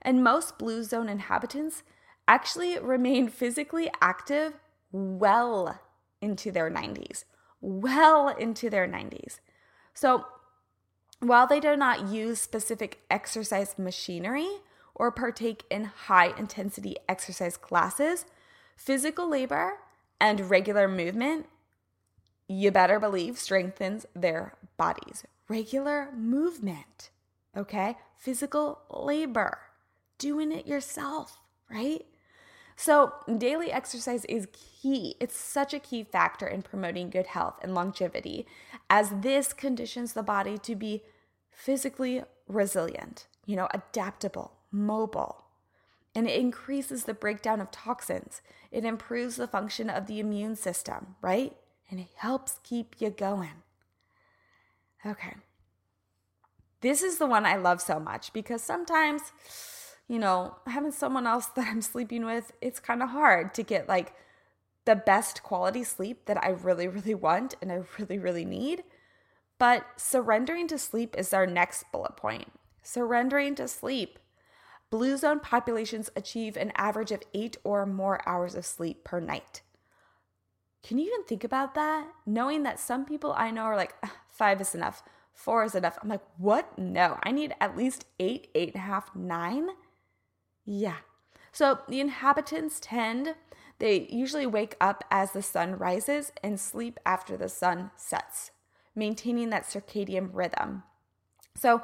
And 0.02 0.24
most 0.24 0.58
blue 0.58 0.84
zone 0.84 1.10
inhabitants 1.10 1.84
actually 2.28 2.80
remain 2.80 3.28
physically 3.28 3.90
active 4.02 4.54
well 4.92 5.80
into 6.22 6.52
their 6.52 6.72
90s. 6.72 7.26
Well 7.60 8.30
into 8.30 8.70
their 8.70 8.88
90s. 8.88 9.40
So, 9.94 10.26
while 11.20 11.48
they 11.48 11.60
do 11.60 11.76
not 11.76 12.08
use 12.10 12.42
specific 12.42 13.02
exercise 13.10 13.78
machinery 13.78 14.48
or 14.96 15.12
partake 15.12 15.64
in 15.70 15.86
high 15.86 16.34
intensity 16.38 16.96
exercise 17.08 17.58
classes, 17.58 18.26
physical 18.76 19.30
labor 19.30 19.74
and 20.20 20.50
regular 20.50 20.88
movement, 20.88 21.46
you 22.48 22.72
better 22.72 23.00
believe, 23.00 23.38
strengthens 23.38 24.06
their 24.16 24.54
bodies. 24.78 25.24
Regular 25.48 26.10
movement, 26.16 27.10
okay? 27.56 27.98
Physical 28.18 28.80
labor, 28.90 29.60
doing 30.18 30.52
it 30.52 30.66
yourself, 30.66 31.40
right? 31.70 32.06
So, 32.78 33.14
daily 33.38 33.72
exercise 33.72 34.26
is 34.26 34.48
key. 34.52 35.16
It's 35.20 35.38
such 35.38 35.74
a 35.74 35.80
key 35.80 36.04
factor 36.04 36.46
in 36.46 36.62
promoting 36.62 37.10
good 37.10 37.28
health 37.28 37.56
and 37.62 37.74
longevity, 37.74 38.46
as 38.90 39.12
this 39.22 39.54
conditions 39.54 40.14
the 40.14 40.24
body 40.24 40.58
to 40.60 40.76
be 40.76 41.04
physically 41.50 42.24
resilient, 42.48 43.28
you 43.46 43.56
know, 43.56 43.70
adaptable, 43.72 44.55
mobile. 44.76 45.46
And 46.14 46.28
it 46.28 46.40
increases 46.40 47.04
the 47.04 47.14
breakdown 47.14 47.60
of 47.60 47.72
toxins. 47.72 48.42
It 48.72 48.86
improves 48.86 49.36
the 49.36 49.48
function 49.48 49.90
of 49.90 50.08
the 50.08 50.20
immune 50.20 50.56
system, 50.56 51.16
right? 51.22 51.54
And 51.90 52.00
it 52.00 52.10
helps 52.16 52.60
keep 52.64 52.96
you 53.00 53.10
going. 53.10 53.64
Okay. 55.06 55.36
This 56.82 57.04
is 57.04 57.18
the 57.18 57.26
one 57.26 57.46
I 57.46 57.58
love 57.58 57.82
so 57.82 58.00
much 58.00 58.32
because 58.32 58.62
sometimes 58.62 59.34
you 60.08 60.20
know, 60.20 60.56
having 60.68 60.92
someone 60.92 61.28
else 61.28 61.46
that 61.56 61.68
I'm 61.68 61.82
sleeping 61.82 62.26
with, 62.26 62.52
it's 62.62 62.80
kind 62.80 63.02
of 63.02 63.10
hard 63.10 63.54
to 63.56 63.64
get 63.64 63.88
like 63.88 64.14
the 64.86 64.96
best 64.96 65.42
quality 65.42 65.84
sleep 65.84 66.26
that 66.26 66.44
I 66.44 66.50
really, 66.50 66.88
really 66.88 67.16
want 67.16 67.56
and 67.62 67.72
I 67.72 67.82
really, 67.98 68.20
really 68.20 68.46
need. 68.46 68.84
But 69.58 69.86
surrendering 69.98 70.68
to 70.68 70.78
sleep 70.78 71.16
is 71.18 71.34
our 71.34 71.48
next 71.48 71.86
bullet 71.92 72.18
point. 72.18 72.52
Surrendering 72.84 73.56
to 73.56 73.68
sleep. 73.68 74.20
Blue 74.90 75.18
zone 75.18 75.40
populations 75.40 76.10
achieve 76.16 76.56
an 76.56 76.72
average 76.76 77.12
of 77.12 77.24
eight 77.34 77.58
or 77.64 77.86
more 77.86 78.22
hours 78.28 78.56
of 78.56 78.66
sleep 78.66 79.04
per 79.04 79.20
night. 79.20 79.62
Can 80.84 81.00
you 81.00 81.08
even 81.08 81.24
think 81.24 81.44
about 81.44 81.74
that? 81.74 82.08
Knowing 82.26 82.64
that 82.64 82.80
some 82.80 83.06
people 83.06 83.34
I 83.36 83.50
know 83.52 83.64
are 83.64 83.76
like, 83.76 83.96
five 84.30 84.62
is 84.62 84.76
enough, 84.76 85.02
four 85.34 85.64
is 85.64 85.74
enough. 85.74 85.98
I'm 86.02 86.10
like, 86.10 86.22
what? 86.38 86.78
No, 86.78 87.18
I 87.24 87.32
need 87.32 87.56
at 87.60 87.76
least 87.76 88.06
eight, 88.20 88.50
eight 88.54 88.76
and 88.76 88.84
a 88.84 88.86
half, 88.86 89.16
nine. 89.16 89.70
Yeah. 90.64 90.98
So 91.52 91.80
the 91.90 92.00
inhabitants 92.00 92.80
tend, 92.80 93.36
they 93.80 94.08
usually 94.10 94.46
wake 94.46 94.76
up 94.80 95.04
as 95.10 95.32
the 95.32 95.42
sun 95.42 95.78
rises 95.78 96.32
and 96.44 96.60
sleep 96.60 97.00
after 97.06 97.36
the 97.36 97.50
sun 97.50 97.92
sets, 97.96 98.52
maintaining 98.96 99.50
that 99.50 99.64
circadian 99.64 100.30
rhythm. 100.34 100.84
So 101.56 101.82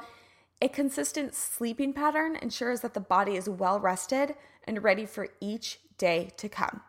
a 0.62 0.68
consistent 0.68 1.34
sleeping 1.34 1.92
pattern 1.92 2.36
ensures 2.36 2.82
that 2.82 2.94
the 2.94 3.00
body 3.00 3.34
is 3.34 3.48
well 3.48 3.80
rested 3.80 4.36
and 4.62 4.84
ready 4.84 5.04
for 5.04 5.26
each 5.40 5.80
day 5.98 6.30
to 6.36 6.48
come. 6.48 6.82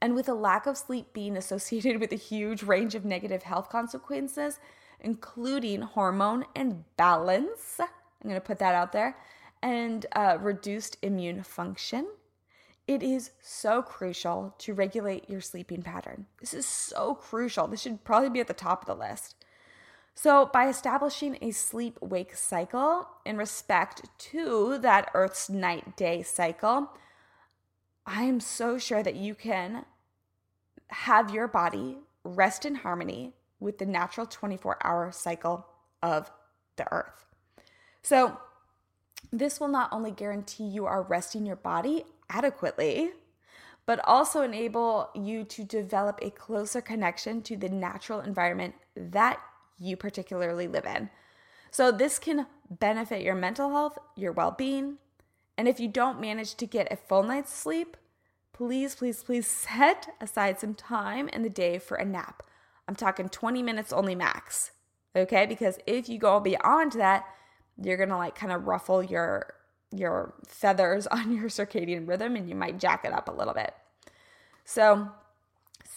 And 0.00 0.14
with 0.14 0.28
a 0.28 0.34
lack 0.34 0.66
of 0.66 0.78
sleep 0.78 1.12
being 1.12 1.36
associated 1.36 1.98
with 2.00 2.12
a 2.12 2.16
huge 2.16 2.62
range 2.62 2.94
of 2.94 3.04
negative 3.04 3.42
health 3.42 3.70
consequences, 3.70 4.60
including 5.00 5.82
hormone 5.82 6.44
imbalance, 6.54 7.80
I'm 7.80 7.88
going 8.22 8.34
to 8.36 8.40
put 8.40 8.60
that 8.60 8.76
out 8.76 8.92
there, 8.92 9.16
and 9.64 10.06
uh, 10.12 10.38
reduced 10.40 10.96
immune 11.02 11.42
function. 11.42 12.06
It 12.86 13.02
is 13.02 13.32
so 13.40 13.82
crucial 13.82 14.54
to 14.58 14.74
regulate 14.74 15.28
your 15.28 15.40
sleeping 15.40 15.82
pattern. 15.82 16.26
This 16.38 16.54
is 16.54 16.66
so 16.66 17.16
crucial. 17.16 17.66
This 17.66 17.82
should 17.82 18.04
probably 18.04 18.30
be 18.30 18.38
at 18.38 18.46
the 18.46 18.54
top 18.54 18.82
of 18.82 18.86
the 18.86 18.94
list. 18.94 19.34
So, 20.20 20.46
by 20.52 20.66
establishing 20.66 21.38
a 21.40 21.52
sleep 21.52 21.96
wake 22.00 22.34
cycle 22.34 23.06
in 23.24 23.36
respect 23.36 24.02
to 24.30 24.76
that 24.78 25.12
Earth's 25.14 25.48
night 25.48 25.96
day 25.96 26.24
cycle, 26.24 26.90
I 28.04 28.24
am 28.24 28.40
so 28.40 28.78
sure 28.78 29.00
that 29.04 29.14
you 29.14 29.36
can 29.36 29.84
have 30.88 31.32
your 31.32 31.46
body 31.46 31.98
rest 32.24 32.66
in 32.66 32.74
harmony 32.74 33.34
with 33.60 33.78
the 33.78 33.86
natural 33.86 34.26
24 34.26 34.84
hour 34.84 35.12
cycle 35.12 35.64
of 36.02 36.32
the 36.74 36.92
Earth. 36.92 37.24
So, 38.02 38.38
this 39.32 39.60
will 39.60 39.68
not 39.68 39.92
only 39.92 40.10
guarantee 40.10 40.64
you 40.64 40.84
are 40.84 41.02
resting 41.04 41.46
your 41.46 41.54
body 41.54 42.02
adequately, 42.28 43.12
but 43.86 44.00
also 44.02 44.42
enable 44.42 45.10
you 45.14 45.44
to 45.44 45.62
develop 45.62 46.18
a 46.22 46.30
closer 46.30 46.80
connection 46.80 47.40
to 47.42 47.56
the 47.56 47.68
natural 47.68 48.18
environment 48.18 48.74
that 48.96 49.38
you 49.78 49.96
particularly 49.96 50.66
live 50.66 50.84
in. 50.84 51.10
So, 51.70 51.92
this 51.92 52.18
can 52.18 52.46
benefit 52.70 53.22
your 53.22 53.34
mental 53.34 53.70
health, 53.70 53.98
your 54.16 54.32
well 54.32 54.50
being. 54.50 54.98
And 55.56 55.66
if 55.66 55.80
you 55.80 55.88
don't 55.88 56.20
manage 56.20 56.54
to 56.54 56.66
get 56.66 56.92
a 56.92 56.96
full 56.96 57.22
night's 57.22 57.52
sleep, 57.52 57.96
please, 58.52 58.94
please, 58.94 59.22
please 59.22 59.46
set 59.68 60.14
aside 60.20 60.60
some 60.60 60.74
time 60.74 61.28
in 61.28 61.42
the 61.42 61.50
day 61.50 61.78
for 61.78 61.96
a 61.96 62.04
nap. 62.04 62.42
I'm 62.86 62.96
talking 62.96 63.28
20 63.28 63.62
minutes 63.62 63.92
only 63.92 64.14
max. 64.14 64.70
Okay? 65.14 65.46
Because 65.46 65.78
if 65.86 66.08
you 66.08 66.18
go 66.18 66.40
beyond 66.40 66.92
that, 66.92 67.24
you're 67.80 68.04
to 68.04 68.16
like 68.16 68.34
kind 68.34 68.52
of 68.52 68.66
ruffle 68.66 69.02
your 69.02 69.54
your 69.90 70.34
feathers 70.46 71.06
on 71.10 71.34
your 71.34 71.48
circadian 71.48 72.06
rhythm 72.08 72.36
and 72.36 72.48
you 72.48 72.54
might 72.54 72.78
jack 72.78 73.04
it 73.04 73.12
up 73.12 73.28
a 73.28 73.32
little 73.32 73.54
bit. 73.54 73.74
So, 74.64 75.08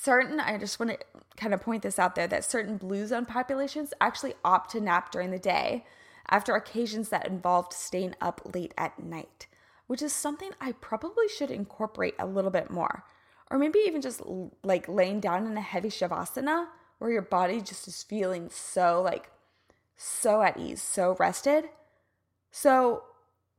certain 0.02 0.40
I 0.40 0.58
just 0.58 0.80
want 0.80 0.92
to 0.92 0.98
kind 1.38 1.54
of 1.54 1.62
point 1.62 1.84
this 1.84 2.00
out 2.00 2.16
there 2.16 2.28
that 2.28 2.44
certain 2.44 2.78
blue 2.78 3.06
zone 3.06 3.26
populations 3.26 3.94
actually 4.02 4.34
opt 4.44 4.72
to 4.72 4.82
nap 4.82 5.12
during 5.12 5.32
the 5.32 5.40
day 5.40 5.86
after 6.30 6.56
occasions 6.56 7.10
that 7.10 7.28
involved 7.28 7.74
staying 7.74 8.16
up 8.20 8.42
late 8.54 8.74
at 8.78 9.02
night, 9.04 9.48
which 9.88 10.02
is 10.02 10.14
something 10.14 10.52
I 10.60 10.72
probably 10.74 11.28
should 11.28 11.52
incorporate 11.52 12.16
a 12.18 12.26
little 12.26 12.52
bit 12.52 12.72
more. 12.72 13.04
Or 13.52 13.60
maybe 13.60 13.80
even 13.86 14.02
just 14.02 14.22
like 14.64 14.88
laying 14.88 15.20
down 15.20 15.46
in 15.46 15.58
a 15.58 15.62
heavy 15.62 15.90
shavasana 15.90 16.68
where 16.98 17.12
your 17.12 17.22
body 17.22 17.62
just 17.62 17.88
is 17.88 18.02
feeling 18.02 18.50
so 18.50 19.02
like 19.04 19.30
so 19.98 20.42
at 20.42 20.58
ease, 20.58 20.82
so 20.82 21.16
rested. 21.20 21.66
So, 22.50 23.04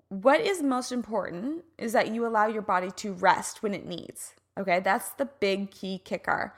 what 0.09 0.41
is 0.41 0.61
most 0.61 0.91
important 0.91 1.65
is 1.79 1.93
that 1.93 2.09
you 2.09 2.27
allow 2.27 2.47
your 2.47 2.63
body 2.63 2.91
to 2.97 3.13
rest 3.13 3.63
when 3.63 3.75
it 3.75 3.87
needs. 3.87 4.35
Okay, 4.59 4.81
that's 4.81 5.11
the 5.11 5.27
big 5.27 5.71
key 5.71 5.99
kicker. 5.99 6.55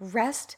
Rest 0.00 0.56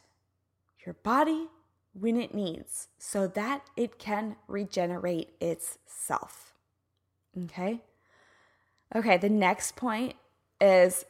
your 0.84 0.94
body 0.94 1.48
when 1.92 2.20
it 2.20 2.34
needs 2.34 2.88
so 2.98 3.26
that 3.26 3.66
it 3.76 3.98
can 3.98 4.36
regenerate 4.46 5.30
itself. 5.40 6.54
Okay? 7.44 7.80
Okay, 8.94 9.16
the 9.16 9.28
next 9.28 9.76
point 9.76 10.14
is 10.60 11.04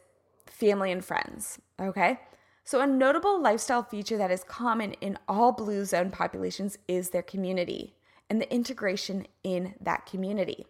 family 0.46 0.90
and 0.90 1.04
friends. 1.04 1.58
Okay? 1.78 2.20
So, 2.64 2.80
a 2.80 2.86
notable 2.86 3.40
lifestyle 3.40 3.82
feature 3.82 4.16
that 4.16 4.32
is 4.32 4.42
common 4.42 4.94
in 4.94 5.18
all 5.28 5.52
blue 5.52 5.84
zone 5.84 6.10
populations 6.10 6.78
is 6.88 7.10
their 7.10 7.22
community 7.22 7.94
and 8.28 8.40
the 8.40 8.52
integration 8.52 9.26
in 9.44 9.74
that 9.80 10.04
community. 10.06 10.66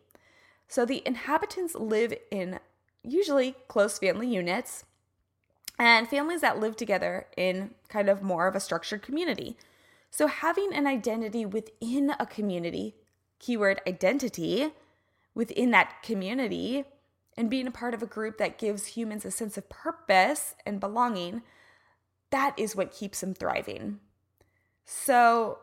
So, 0.68 0.84
the 0.84 1.02
inhabitants 1.06 1.74
live 1.74 2.12
in 2.30 2.58
usually 3.02 3.54
close 3.68 3.98
family 3.98 4.28
units 4.28 4.84
and 5.78 6.08
families 6.08 6.40
that 6.40 6.58
live 6.58 6.76
together 6.76 7.26
in 7.36 7.70
kind 7.88 8.08
of 8.08 8.22
more 8.22 8.46
of 8.46 8.54
a 8.54 8.60
structured 8.60 9.02
community. 9.02 9.56
So, 10.10 10.26
having 10.26 10.72
an 10.72 10.86
identity 10.86 11.44
within 11.44 12.14
a 12.18 12.26
community, 12.26 12.94
keyword 13.38 13.80
identity, 13.86 14.72
within 15.34 15.70
that 15.72 16.02
community, 16.02 16.84
and 17.36 17.50
being 17.50 17.66
a 17.66 17.72
part 17.72 17.92
of 17.92 18.02
a 18.02 18.06
group 18.06 18.38
that 18.38 18.58
gives 18.58 18.86
humans 18.86 19.24
a 19.24 19.30
sense 19.30 19.58
of 19.58 19.68
purpose 19.68 20.54
and 20.64 20.80
belonging 20.80 21.42
that 22.30 22.58
is 22.58 22.74
what 22.74 22.92
keeps 22.92 23.20
them 23.20 23.34
thriving. 23.34 24.00
So, 24.84 25.58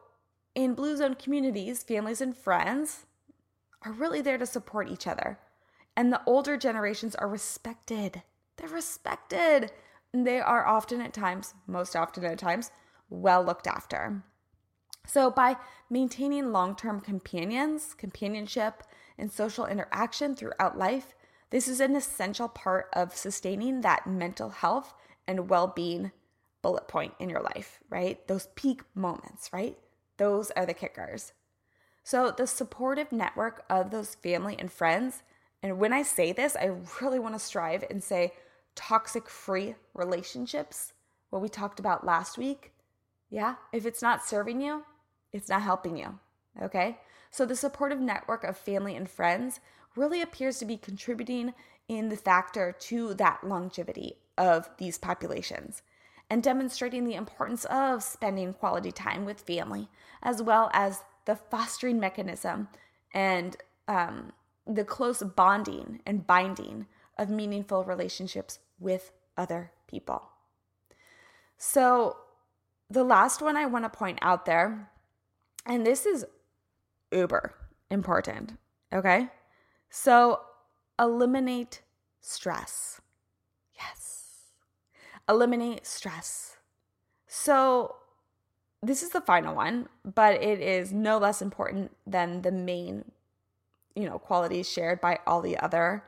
in 0.56 0.76
Blue 0.76 0.95
Zone 0.97 1.15
communities, 1.15 1.84
families 1.84 2.21
and 2.21 2.36
friends 2.36 3.06
are 3.84 3.91
really 3.91 4.21
there 4.21 4.38
to 4.38 4.45
support 4.45 4.89
each 4.89 5.08
other. 5.08 5.39
And 5.95 6.12
the 6.12 6.21
older 6.26 6.58
generations 6.58 7.15
are 7.15 7.28
respected. 7.28 8.23
They're 8.58 8.69
respected. 8.69 9.71
They 10.13 10.39
are 10.39 10.65
often 10.65 11.02
at 11.02 11.13
times, 11.13 11.56
most 11.65 11.95
often 11.95 12.23
at 12.26 12.38
times, 12.38 12.69
well 13.10 13.43
looked 13.43 13.65
after. 13.65 14.23
So, 15.08 15.32
by 15.32 15.58
maintaining 15.89 16.52
long 16.52 16.76
term 16.76 17.02
companions, 17.02 17.93
companionship, 17.93 18.84
and 19.17 19.32
social 19.32 19.65
interaction 19.65 20.36
throughout 20.36 20.78
life, 20.78 21.13
this 21.49 21.67
is 21.67 21.80
an 21.80 21.95
essential 21.95 22.47
part 22.47 22.89
of 22.93 23.15
sustaining 23.15 23.82
that 23.82 24.08
mental 24.08 24.49
health 24.49 24.93
and 25.28 25.49
well 25.49 25.67
being 25.67 26.12
bullet 26.62 26.88
point 26.88 27.13
in 27.19 27.30
your 27.30 27.41
life, 27.41 27.80
right? 27.89 28.26
Those 28.28 28.47
peak 28.56 28.82
moments, 28.95 29.49
right? 29.52 29.78
Those 30.17 30.52
are 30.52 30.65
the 30.65 30.73
kickers. 30.73 31.34
So, 32.04 32.32
the 32.32 32.47
supportive 32.47 33.12
network 33.12 33.65
of 33.69 33.89
those 33.89 34.15
family 34.15 34.56
and 34.60 34.71
friends, 34.71 35.23
and 35.62 35.80
when 35.80 35.91
I 35.91 36.04
say 36.04 36.32
this, 36.32 36.56
I 36.56 36.71
really 37.02 37.19
want 37.19 37.36
to 37.36 37.39
strive 37.39 37.84
and 37.89 38.04
say 38.04 38.34
toxic 38.76 39.30
free 39.30 39.76
relationships, 39.94 40.94
what 41.30 41.42
we 41.42 41.50
talked 41.50 41.80
about 41.80 42.06
last 42.06 42.38
week. 42.38 42.72
Yeah, 43.30 43.56
if 43.72 43.86
it's 43.86 44.02
not 44.02 44.26
serving 44.26 44.62
you, 44.62 44.84
it's 45.32 45.50
not 45.50 45.62
helping 45.62 45.98
you. 45.98 46.20
Okay? 46.62 47.00
So, 47.32 47.46
the 47.46 47.56
supportive 47.56 48.00
network 48.00 48.44
of 48.44 48.58
family 48.58 48.96
and 48.96 49.10
friends 49.10 49.60
really 49.96 50.22
appears 50.22 50.60
to 50.60 50.66
be 50.66 50.78
contributing 50.78 51.54
in 51.88 52.10
the 52.10 52.18
factor 52.18 52.72
to 52.72 53.14
that 53.16 53.44
longevity 53.44 54.18
of 54.38 54.70
these 54.78 54.98
populations 54.98 55.82
and 56.30 56.42
demonstrating 56.42 57.06
the 57.06 57.16
importance 57.16 57.66
of 57.66 58.02
spending 58.04 58.54
quality 58.54 58.92
time 58.92 59.26
with 59.26 59.40
family, 59.42 59.90
as 60.22 60.42
well 60.42 60.70
as 60.74 61.04
the 61.26 61.36
fostering 61.36 62.00
mechanism 62.00 62.68
and 63.14 63.58
um, 63.88 64.32
the 64.66 64.84
close 64.84 65.22
bonding 65.22 66.02
and 66.06 66.26
binding 66.26 66.88
of 67.18 67.30
meaningful 67.30 67.84
relationships 67.84 68.60
with 68.80 69.12
other 69.38 69.72
people. 69.88 70.30
So, 71.58 72.18
the 72.90 73.04
last 73.04 73.42
one 73.42 73.56
I 73.56 73.66
want 73.66 73.86
to 73.86 73.90
point 73.90 74.20
out 74.22 74.46
there, 74.46 74.92
and 75.66 75.86
this 75.86 76.06
is 76.06 76.26
uber 77.12 77.56
important, 77.90 78.58
okay? 78.94 79.30
So, 79.90 80.42
eliminate 81.00 81.82
stress. 82.22 83.02
Yes. 83.76 84.50
Eliminate 85.30 85.86
stress. 85.86 86.58
So, 87.28 87.96
this 88.82 89.02
is 89.02 89.10
the 89.10 89.22
final 89.22 89.56
one, 89.56 89.88
but 90.04 90.42
it 90.42 90.60
is 90.60 90.92
no 90.92 91.18
less 91.18 91.42
important 91.42 91.96
than 92.06 92.42
the 92.42 92.52
main, 92.52 93.06
you 93.96 94.04
know, 94.04 94.20
qualities 94.20 94.70
shared 94.70 95.00
by 95.00 95.20
all 95.26 95.42
the 95.42 95.58
other 95.58 96.04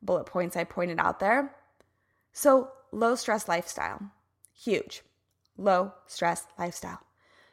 bullet 0.00 0.24
points 0.24 0.56
I 0.56 0.64
pointed 0.64 0.98
out 0.98 1.20
there. 1.20 1.54
So, 2.36 2.72
low 2.90 3.14
stress 3.14 3.46
lifestyle. 3.46 4.10
Huge. 4.52 5.02
Low 5.56 5.92
stress 6.08 6.46
lifestyle. 6.58 7.00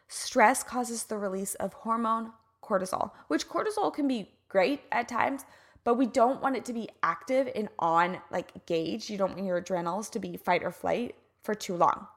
Stress 0.08 0.64
causes 0.64 1.04
the 1.04 1.20
release 1.20 1.54
of 1.56 1.72
hormone 1.72 2.34
cortisol, 2.64 3.12
which 3.28 3.48
cortisol 3.48 3.94
can 3.94 4.08
be 4.08 4.32
great 4.50 4.82
at 4.92 5.08
times, 5.08 5.46
but 5.84 6.00
we 6.00 6.08
don't 6.08 6.42
want 6.42 6.58
it 6.58 6.66
to 6.66 6.74
be 6.74 6.90
active 7.04 7.48
and 7.56 7.70
on 7.78 8.18
like 8.32 8.66
gauge. 8.66 9.08
You 9.08 9.20
don't 9.20 9.36
want 9.36 9.46
your 9.46 9.58
adrenals 9.58 10.10
to 10.10 10.20
be 10.20 10.36
fight 10.36 10.64
or 10.64 10.72
flight 10.72 11.14
for 11.44 11.54
too 11.54 11.76
long. 11.76 12.08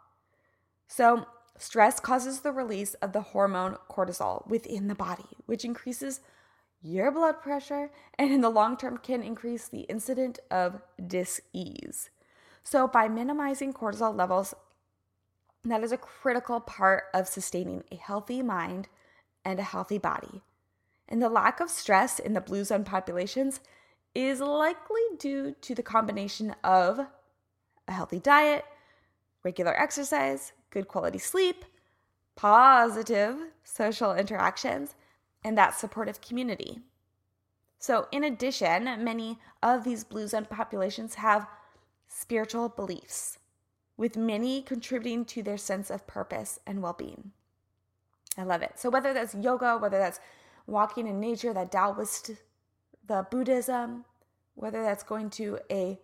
So, 0.88 1.26
stress 1.58 2.00
causes 2.00 2.40
the 2.40 2.50
release 2.50 2.94
of 2.94 3.12
the 3.12 3.20
hormone 3.20 3.76
cortisol 3.90 4.46
within 4.48 4.88
the 4.88 4.94
body, 4.94 5.36
which 5.44 5.66
increases 5.66 6.20
your 6.80 7.10
blood 7.10 7.42
pressure 7.42 7.90
and 8.18 8.32
in 8.32 8.40
the 8.40 8.48
long 8.48 8.78
term 8.78 8.96
can 8.96 9.22
increase 9.22 9.68
the 9.68 9.82
incident 9.82 10.38
of 10.50 10.80
dis-ease. 11.06 12.08
So, 12.64 12.88
by 12.88 13.08
minimizing 13.08 13.74
cortisol 13.74 14.16
levels, 14.16 14.54
that 15.64 15.84
is 15.84 15.92
a 15.92 15.98
critical 15.98 16.60
part 16.60 17.04
of 17.12 17.28
sustaining 17.28 17.84
a 17.92 17.96
healthy 17.96 18.42
mind 18.42 18.88
and 19.44 19.58
a 19.58 19.62
healthy 19.64 19.98
body. 19.98 20.42
And 21.08 21.22
the 21.22 21.28
lack 21.28 21.60
of 21.60 21.70
stress 21.70 22.18
in 22.18 22.32
the 22.32 22.40
blue 22.40 22.64
zone 22.64 22.84
populations 22.84 23.60
is 24.14 24.40
likely 24.40 25.02
due 25.18 25.54
to 25.60 25.74
the 25.74 25.82
combination 25.82 26.54
of 26.64 27.06
a 27.86 27.92
healthy 27.92 28.18
diet, 28.18 28.64
regular 29.42 29.78
exercise, 29.78 30.52
good 30.70 30.88
quality 30.88 31.18
sleep, 31.18 31.64
positive 32.36 33.36
social 33.62 34.14
interactions, 34.14 34.94
and 35.44 35.58
that 35.58 35.78
supportive 35.78 36.20
community. 36.20 36.80
So, 37.78 38.08
in 38.10 38.24
addition, 38.24 38.84
many 39.04 39.38
of 39.62 39.84
these 39.84 40.04
blue 40.04 40.26
zone 40.26 40.46
populations 40.48 41.16
have 41.16 41.46
spiritual 42.08 42.68
beliefs, 42.68 43.38
with 43.96 44.16
many 44.16 44.62
contributing 44.62 45.24
to 45.26 45.42
their 45.42 45.56
sense 45.56 45.90
of 45.90 46.06
purpose 46.06 46.58
and 46.66 46.82
well 46.82 46.92
being. 46.92 47.32
I 48.36 48.42
love 48.42 48.62
it. 48.62 48.72
So, 48.76 48.90
whether 48.90 49.12
that's 49.12 49.34
yoga, 49.34 49.78
whether 49.78 49.98
that's 49.98 50.20
walking 50.66 51.06
in 51.06 51.20
nature, 51.20 51.52
that 51.52 51.70
Taoist, 51.70 52.32
the 53.06 53.26
Buddhism, 53.30 54.04
whether 54.54 54.82
that's 54.82 55.02
going 55.02 55.30
to 55.30 55.58
a 55.70 55.98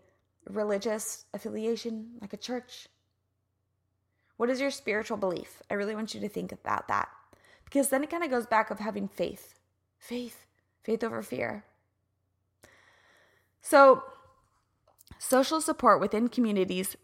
religious 0.49 1.25
affiliation 1.35 2.11
like 2.21 2.33
a 2.33 2.37
church, 2.37 2.89
what 4.37 4.51
is 4.51 4.61
your 4.61 4.71
spiritual 4.71 5.17
belief? 5.17 5.63
I 5.71 5.75
really 5.75 5.95
want 5.95 6.15
you 6.15 6.21
to 6.21 6.29
think 6.29 6.53
about 6.53 6.89
that 6.89 7.09
because 7.65 7.89
then 7.89 8.03
it 8.03 8.11
kind 8.11 8.25
of 8.25 8.31
goes 8.31 8.47
back 8.47 8.71
of 8.71 8.79
having 8.79 9.07
faith, 9.07 9.55
faith, 9.99 10.47
faith 10.83 11.05
over 11.05 11.23
fear. 11.23 11.65
So, 13.61 14.03
social 15.19 15.61
support 15.61 16.01
within 16.01 16.29
communities 16.29 16.97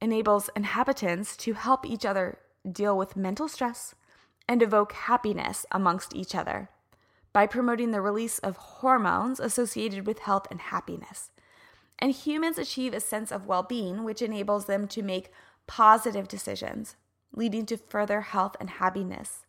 enables 0.00 0.50
inhabitants 0.56 1.36
to 1.38 1.54
help 1.54 1.86
each 1.86 2.04
other 2.04 2.38
deal 2.70 2.96
with 2.96 3.16
mental 3.16 3.48
stress 3.48 3.94
and 4.48 4.62
evoke 4.62 4.92
happiness 4.92 5.64
amongst 5.70 6.14
each 6.14 6.34
other 6.34 6.68
by 7.32 7.46
promoting 7.46 7.90
the 7.90 8.00
release 8.00 8.38
of 8.40 8.56
hormones 8.56 9.40
associated 9.40 10.06
with 10.06 10.20
health 10.20 10.46
and 10.50 10.60
happiness. 10.60 11.30
And 11.98 12.12
humans 12.12 12.58
achieve 12.58 12.92
a 12.92 13.00
sense 13.00 13.30
of 13.30 13.46
well 13.46 13.62
being, 13.62 14.04
which 14.04 14.20
enables 14.20 14.66
them 14.66 14.88
to 14.88 15.02
make 15.02 15.30
positive 15.66 16.28
decisions, 16.28 16.96
leading 17.34 17.64
to 17.66 17.76
further 17.76 18.22
health 18.22 18.56
and 18.60 18.68
happiness 18.68 19.46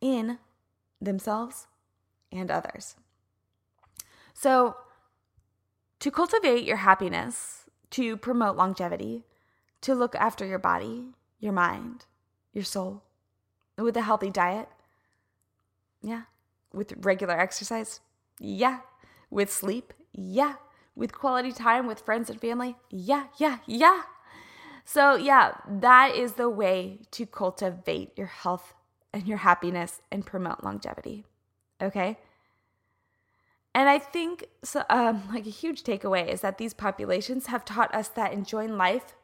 in 0.00 0.38
themselves 1.00 1.66
and 2.32 2.50
others. 2.50 2.96
So, 4.32 4.76
to 6.04 6.10
cultivate 6.10 6.66
your 6.66 6.76
happiness, 6.76 7.64
to 7.88 8.18
promote 8.18 8.58
longevity, 8.58 9.24
to 9.80 9.94
look 9.94 10.14
after 10.16 10.44
your 10.44 10.58
body, 10.58 11.14
your 11.40 11.54
mind, 11.54 12.04
your 12.52 12.62
soul, 12.62 13.02
with 13.78 13.96
a 13.96 14.02
healthy 14.02 14.28
diet, 14.28 14.68
yeah. 16.02 16.24
With 16.74 16.92
regular 16.98 17.40
exercise, 17.40 18.00
yeah. 18.38 18.80
With 19.30 19.50
sleep, 19.50 19.94
yeah. 20.12 20.56
With 20.94 21.14
quality 21.14 21.52
time 21.52 21.86
with 21.86 22.00
friends 22.00 22.28
and 22.28 22.38
family, 22.38 22.76
yeah, 22.90 23.28
yeah, 23.38 23.60
yeah. 23.64 24.02
So, 24.84 25.16
yeah, 25.16 25.52
that 25.66 26.14
is 26.14 26.34
the 26.34 26.50
way 26.50 26.98
to 27.12 27.24
cultivate 27.24 28.12
your 28.14 28.26
health 28.26 28.74
and 29.14 29.26
your 29.26 29.38
happiness 29.38 30.02
and 30.12 30.26
promote 30.26 30.62
longevity. 30.62 31.24
Okay? 31.80 32.18
And 33.74 33.88
I 33.88 33.98
think 33.98 34.46
so, 34.62 34.84
um, 34.88 35.24
like 35.32 35.46
a 35.46 35.50
huge 35.50 35.82
takeaway 35.82 36.28
is 36.28 36.42
that 36.42 36.58
these 36.58 36.72
populations 36.72 37.46
have 37.46 37.64
taught 37.64 37.92
us 37.92 38.08
that 38.10 38.32
enjoying 38.32 38.76
life, 38.76 39.16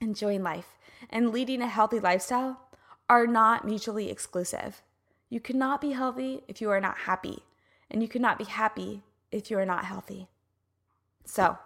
enjoying 0.00 0.42
life, 0.42 0.76
and 1.08 1.30
leading 1.30 1.62
a 1.62 1.68
healthy 1.68 2.00
lifestyle 2.00 2.60
are 3.08 3.26
not 3.26 3.64
mutually 3.64 4.10
exclusive. 4.10 4.82
You 5.28 5.38
cannot 5.38 5.80
be 5.80 5.92
healthy 5.92 6.42
if 6.48 6.60
you 6.60 6.70
are 6.70 6.80
not 6.80 6.98
happy, 6.98 7.44
and 7.90 8.02
you 8.02 8.08
cannot 8.08 8.36
be 8.36 8.44
happy 8.44 9.02
if 9.30 9.50
you 9.50 9.58
are 9.58 9.66
not 9.66 9.84
healthy. 9.84 10.28
So, 11.24 11.58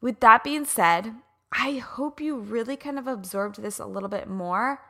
with 0.00 0.20
that 0.20 0.44
being 0.44 0.64
said, 0.64 1.12
I 1.52 1.78
hope 1.78 2.20
you 2.20 2.36
really 2.38 2.76
kind 2.76 2.98
of 2.98 3.08
absorbed 3.08 3.60
this 3.60 3.78
a 3.78 3.86
little 3.86 4.08
bit 4.08 4.28
more 4.28 4.80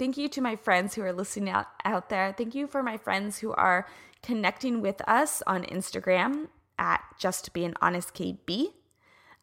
Thank 0.00 0.16
you 0.16 0.28
to 0.30 0.40
my 0.40 0.56
friends 0.56 0.94
who 0.94 1.02
are 1.02 1.12
listening 1.12 1.50
out, 1.50 1.66
out 1.84 2.08
there. 2.08 2.34
Thank 2.34 2.54
you 2.54 2.66
for 2.66 2.82
my 2.82 2.96
friends 2.96 3.40
who 3.40 3.52
are 3.52 3.86
connecting 4.22 4.80
with 4.80 5.06
us 5.06 5.42
on 5.46 5.64
Instagram 5.64 6.48
at 6.78 7.02
Just 7.18 7.52
Being 7.52 7.74
Honest 7.82 8.14
KB. 8.14 8.68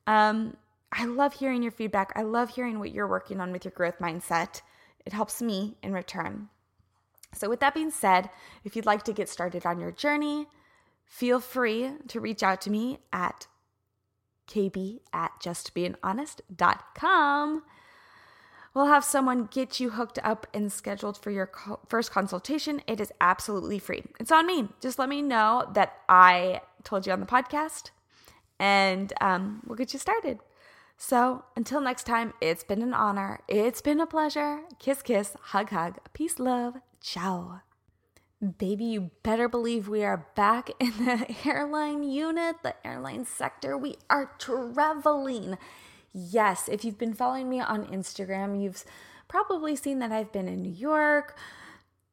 Um, 0.07 0.57
I 0.91 1.05
love 1.05 1.33
hearing 1.33 1.61
your 1.61 1.71
feedback. 1.71 2.11
I 2.15 2.23
love 2.23 2.49
hearing 2.49 2.79
what 2.79 2.91
you're 2.91 3.07
working 3.07 3.39
on 3.39 3.51
with 3.51 3.65
your 3.65 3.71
growth 3.71 3.99
mindset. 3.99 4.63
It 5.05 5.13
helps 5.13 5.43
me 5.43 5.77
in 5.83 5.93
return. 5.93 6.49
So, 7.35 7.49
with 7.49 7.59
that 7.59 7.75
being 7.75 7.91
said, 7.91 8.31
if 8.63 8.75
you'd 8.75 8.87
like 8.87 9.03
to 9.03 9.13
get 9.13 9.29
started 9.29 9.63
on 9.63 9.79
your 9.79 9.91
journey, 9.91 10.47
feel 11.05 11.39
free 11.39 11.91
to 12.07 12.19
reach 12.19 12.41
out 12.41 12.61
to 12.61 12.71
me 12.71 12.97
at 13.13 13.45
kb 14.47 15.01
at 15.13 15.33
justbeinghonest.com. 15.39 17.61
We'll 18.77 18.85
have 18.85 19.03
someone 19.03 19.45
get 19.45 19.79
you 19.79 19.89
hooked 19.89 20.19
up 20.23 20.45
and 20.53 20.71
scheduled 20.71 21.17
for 21.17 21.31
your 21.31 21.47
co- 21.47 21.79
first 21.89 22.11
consultation. 22.11 22.83
It 22.85 23.01
is 23.01 23.11
absolutely 23.19 23.79
free. 23.79 24.03
It's 24.19 24.31
on 24.31 24.45
me. 24.45 24.69
Just 24.81 24.99
let 24.99 25.09
me 25.09 25.23
know 25.23 25.67
that 25.73 25.93
I 26.07 26.61
told 26.83 27.07
you 27.07 27.11
on 27.11 27.19
the 27.19 27.25
podcast 27.25 27.89
and 28.59 29.11
um, 29.19 29.63
we'll 29.65 29.77
get 29.77 29.93
you 29.93 29.99
started. 29.99 30.37
So 30.95 31.43
until 31.55 31.81
next 31.81 32.03
time, 32.03 32.35
it's 32.39 32.63
been 32.63 32.83
an 32.83 32.93
honor. 32.93 33.39
It's 33.47 33.81
been 33.81 33.99
a 33.99 34.05
pleasure. 34.05 34.59
Kiss, 34.77 35.01
kiss, 35.01 35.35
hug, 35.41 35.71
hug. 35.71 35.97
Peace, 36.13 36.37
love. 36.37 36.75
Ciao. 37.01 37.61
Baby, 38.59 38.85
you 38.85 39.09
better 39.23 39.49
believe 39.49 39.89
we 39.89 40.03
are 40.03 40.27
back 40.35 40.69
in 40.79 40.91
the 41.03 41.35
airline 41.47 42.03
unit, 42.03 42.57
the 42.61 42.75
airline 42.85 43.25
sector. 43.25 43.75
We 43.75 43.95
are 44.07 44.35
traveling. 44.37 45.57
Yes, 46.19 46.67
if 46.67 46.83
you've 46.83 46.97
been 46.97 47.13
following 47.13 47.47
me 47.47 47.59
on 47.59 47.85
Instagram, 47.85 48.59
you've 48.59 48.83
probably 49.27 49.75
seen 49.75 49.99
that 49.99 50.11
I've 50.11 50.31
been 50.31 50.47
in 50.47 50.63
New 50.63 50.73
York, 50.73 51.37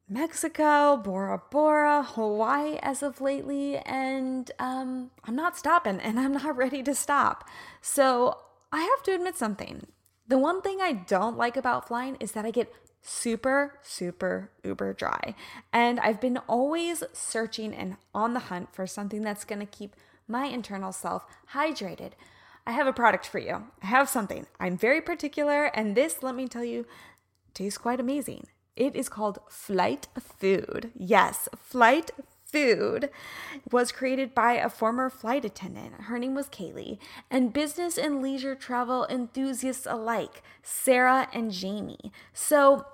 Mexico, 0.07 0.95
Bora 0.95 1.41
Bora, 1.49 2.03
Hawaii 2.03 2.77
as 2.83 3.01
of 3.01 3.19
lately, 3.19 3.77
and 3.77 4.51
um, 4.59 5.09
I'm 5.23 5.35
not 5.35 5.57
stopping 5.57 5.99
and 5.99 6.19
I'm 6.19 6.33
not 6.33 6.55
ready 6.63 6.83
to 6.83 6.93
stop. 6.93 7.49
So 7.81 8.37
I 8.71 8.81
have 8.81 9.01
to 9.05 9.15
admit 9.15 9.37
something. 9.37 9.87
The 10.27 10.37
one 10.37 10.61
thing 10.61 10.77
I 10.81 10.93
don't 10.93 11.35
like 11.35 11.57
about 11.57 11.87
flying 11.87 12.15
is 12.19 12.33
that 12.33 12.45
I 12.45 12.51
get 12.51 12.71
super, 13.01 13.79
super, 13.81 14.51
uber 14.63 14.93
dry. 14.93 15.33
And 15.73 15.99
I've 15.99 16.21
been 16.21 16.37
always 16.47 17.03
searching 17.11 17.73
and 17.73 17.97
on 18.13 18.35
the 18.35 18.39
hunt 18.39 18.71
for 18.71 18.85
something 18.85 19.23
that's 19.23 19.45
gonna 19.45 19.65
keep 19.65 19.95
my 20.27 20.45
internal 20.45 20.91
self 20.91 21.25
hydrated. 21.53 22.11
I 22.67 22.71
have 22.71 22.87
a 22.87 22.93
product 22.93 23.27
for 23.27 23.39
you. 23.39 23.65
I 23.83 23.85
have 23.85 24.09
something. 24.09 24.47
I'm 24.59 24.77
very 24.77 25.01
particular, 25.01 25.65
and 25.65 25.95
this, 25.95 26.23
let 26.23 26.35
me 26.35 26.47
tell 26.47 26.63
you, 26.63 26.85
tastes 27.53 27.77
quite 27.77 27.99
amazing. 27.99 28.47
It 28.75 28.95
is 28.95 29.07
called 29.07 29.39
Flight 29.49 30.07
Food. 30.19 30.91
Yes, 30.97 31.47
Flight 31.55 32.11
Food 32.45 33.09
was 33.71 33.91
created 33.91 34.33
by 34.33 34.53
a 34.53 34.69
former 34.69 35.09
flight 35.09 35.45
attendant. 35.45 35.93
Her 36.01 36.17
name 36.17 36.35
was 36.35 36.47
Kaylee, 36.47 36.97
and 37.29 37.53
business 37.53 37.97
and 37.97 38.21
leisure 38.21 38.55
travel 38.55 39.05
enthusiasts 39.09 39.85
alike, 39.85 40.41
Sarah 40.63 41.27
and 41.33 41.51
Jamie. 41.51 42.11
So 42.33 42.85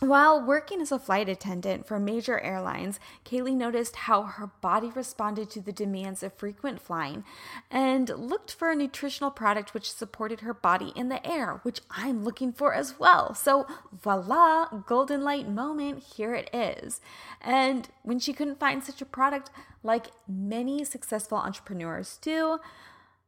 while 0.00 0.44
working 0.44 0.82
as 0.82 0.92
a 0.92 0.98
flight 0.98 1.28
attendant 1.28 1.86
for 1.86 1.98
major 1.98 2.38
airlines, 2.40 3.00
Kaylee 3.24 3.56
noticed 3.56 3.96
how 3.96 4.22
her 4.22 4.48
body 4.60 4.90
responded 4.94 5.48
to 5.50 5.60
the 5.60 5.72
demands 5.72 6.22
of 6.22 6.34
frequent 6.34 6.82
flying 6.82 7.24
and 7.70 8.10
looked 8.10 8.52
for 8.52 8.70
a 8.70 8.76
nutritional 8.76 9.30
product 9.30 9.72
which 9.72 9.90
supported 9.90 10.40
her 10.40 10.52
body 10.52 10.92
in 10.94 11.08
the 11.08 11.26
air, 11.26 11.60
which 11.62 11.80
I'm 11.90 12.24
looking 12.24 12.52
for 12.52 12.74
as 12.74 12.98
well. 12.98 13.34
So, 13.34 13.66
voila, 13.90 14.66
golden 14.86 15.24
light 15.24 15.48
moment, 15.48 16.02
here 16.02 16.34
it 16.34 16.50
is. 16.52 17.00
And 17.40 17.88
when 18.02 18.18
she 18.18 18.34
couldn't 18.34 18.60
find 18.60 18.84
such 18.84 19.00
a 19.00 19.06
product, 19.06 19.50
like 19.82 20.08
many 20.28 20.84
successful 20.84 21.38
entrepreneurs 21.38 22.18
do, 22.20 22.58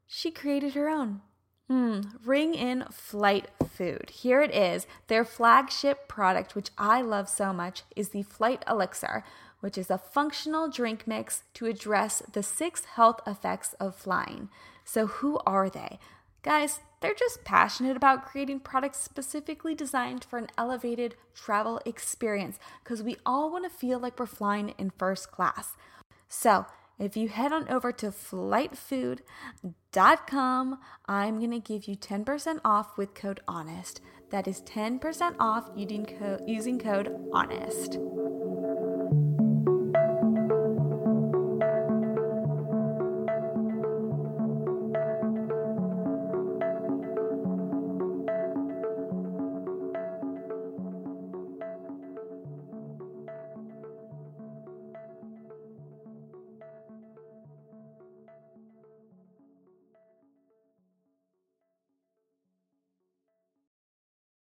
she 0.06 0.30
created 0.30 0.74
her 0.74 0.88
own. 0.88 1.22
Hmm, 1.68 2.00
ring 2.24 2.54
in 2.54 2.84
flight 2.90 3.48
food. 3.70 4.08
Here 4.10 4.40
it 4.40 4.54
is. 4.54 4.86
Their 5.08 5.24
flagship 5.24 6.08
product, 6.08 6.54
which 6.54 6.70
I 6.78 7.02
love 7.02 7.28
so 7.28 7.52
much, 7.52 7.82
is 7.94 8.08
the 8.08 8.22
Flight 8.22 8.64
Elixir, 8.66 9.22
which 9.60 9.76
is 9.76 9.90
a 9.90 9.98
functional 9.98 10.70
drink 10.70 11.06
mix 11.06 11.42
to 11.54 11.66
address 11.66 12.22
the 12.32 12.42
six 12.42 12.86
health 12.86 13.20
effects 13.26 13.74
of 13.74 13.94
flying. 13.94 14.48
So, 14.84 15.06
who 15.06 15.40
are 15.44 15.68
they? 15.68 15.98
Guys, 16.42 16.80
they're 17.00 17.12
just 17.12 17.44
passionate 17.44 17.96
about 17.96 18.24
creating 18.24 18.60
products 18.60 19.00
specifically 19.00 19.74
designed 19.74 20.24
for 20.24 20.38
an 20.38 20.48
elevated 20.56 21.16
travel 21.34 21.82
experience 21.84 22.58
because 22.82 23.02
we 23.02 23.16
all 23.26 23.50
want 23.50 23.64
to 23.64 23.70
feel 23.70 23.98
like 23.98 24.18
we're 24.18 24.26
flying 24.26 24.70
in 24.78 24.90
first 24.90 25.30
class. 25.30 25.74
So, 26.30 26.64
if 26.98 27.16
you 27.16 27.28
head 27.28 27.52
on 27.52 27.68
over 27.68 27.92
to 27.92 28.10
flightfood.com, 28.10 30.78
I'm 31.06 31.38
going 31.38 31.52
to 31.52 31.60
give 31.60 31.86
you 31.86 31.94
10% 31.96 32.60
off 32.64 32.98
with 32.98 33.14
code 33.14 33.40
HONEST. 33.48 34.00
That 34.30 34.48
is 34.48 34.60
10% 34.62 35.36
off 35.38 35.70
using 35.76 36.04
code, 36.04 36.42
using 36.46 36.78
code 36.78 37.08
HONEST. 37.32 38.47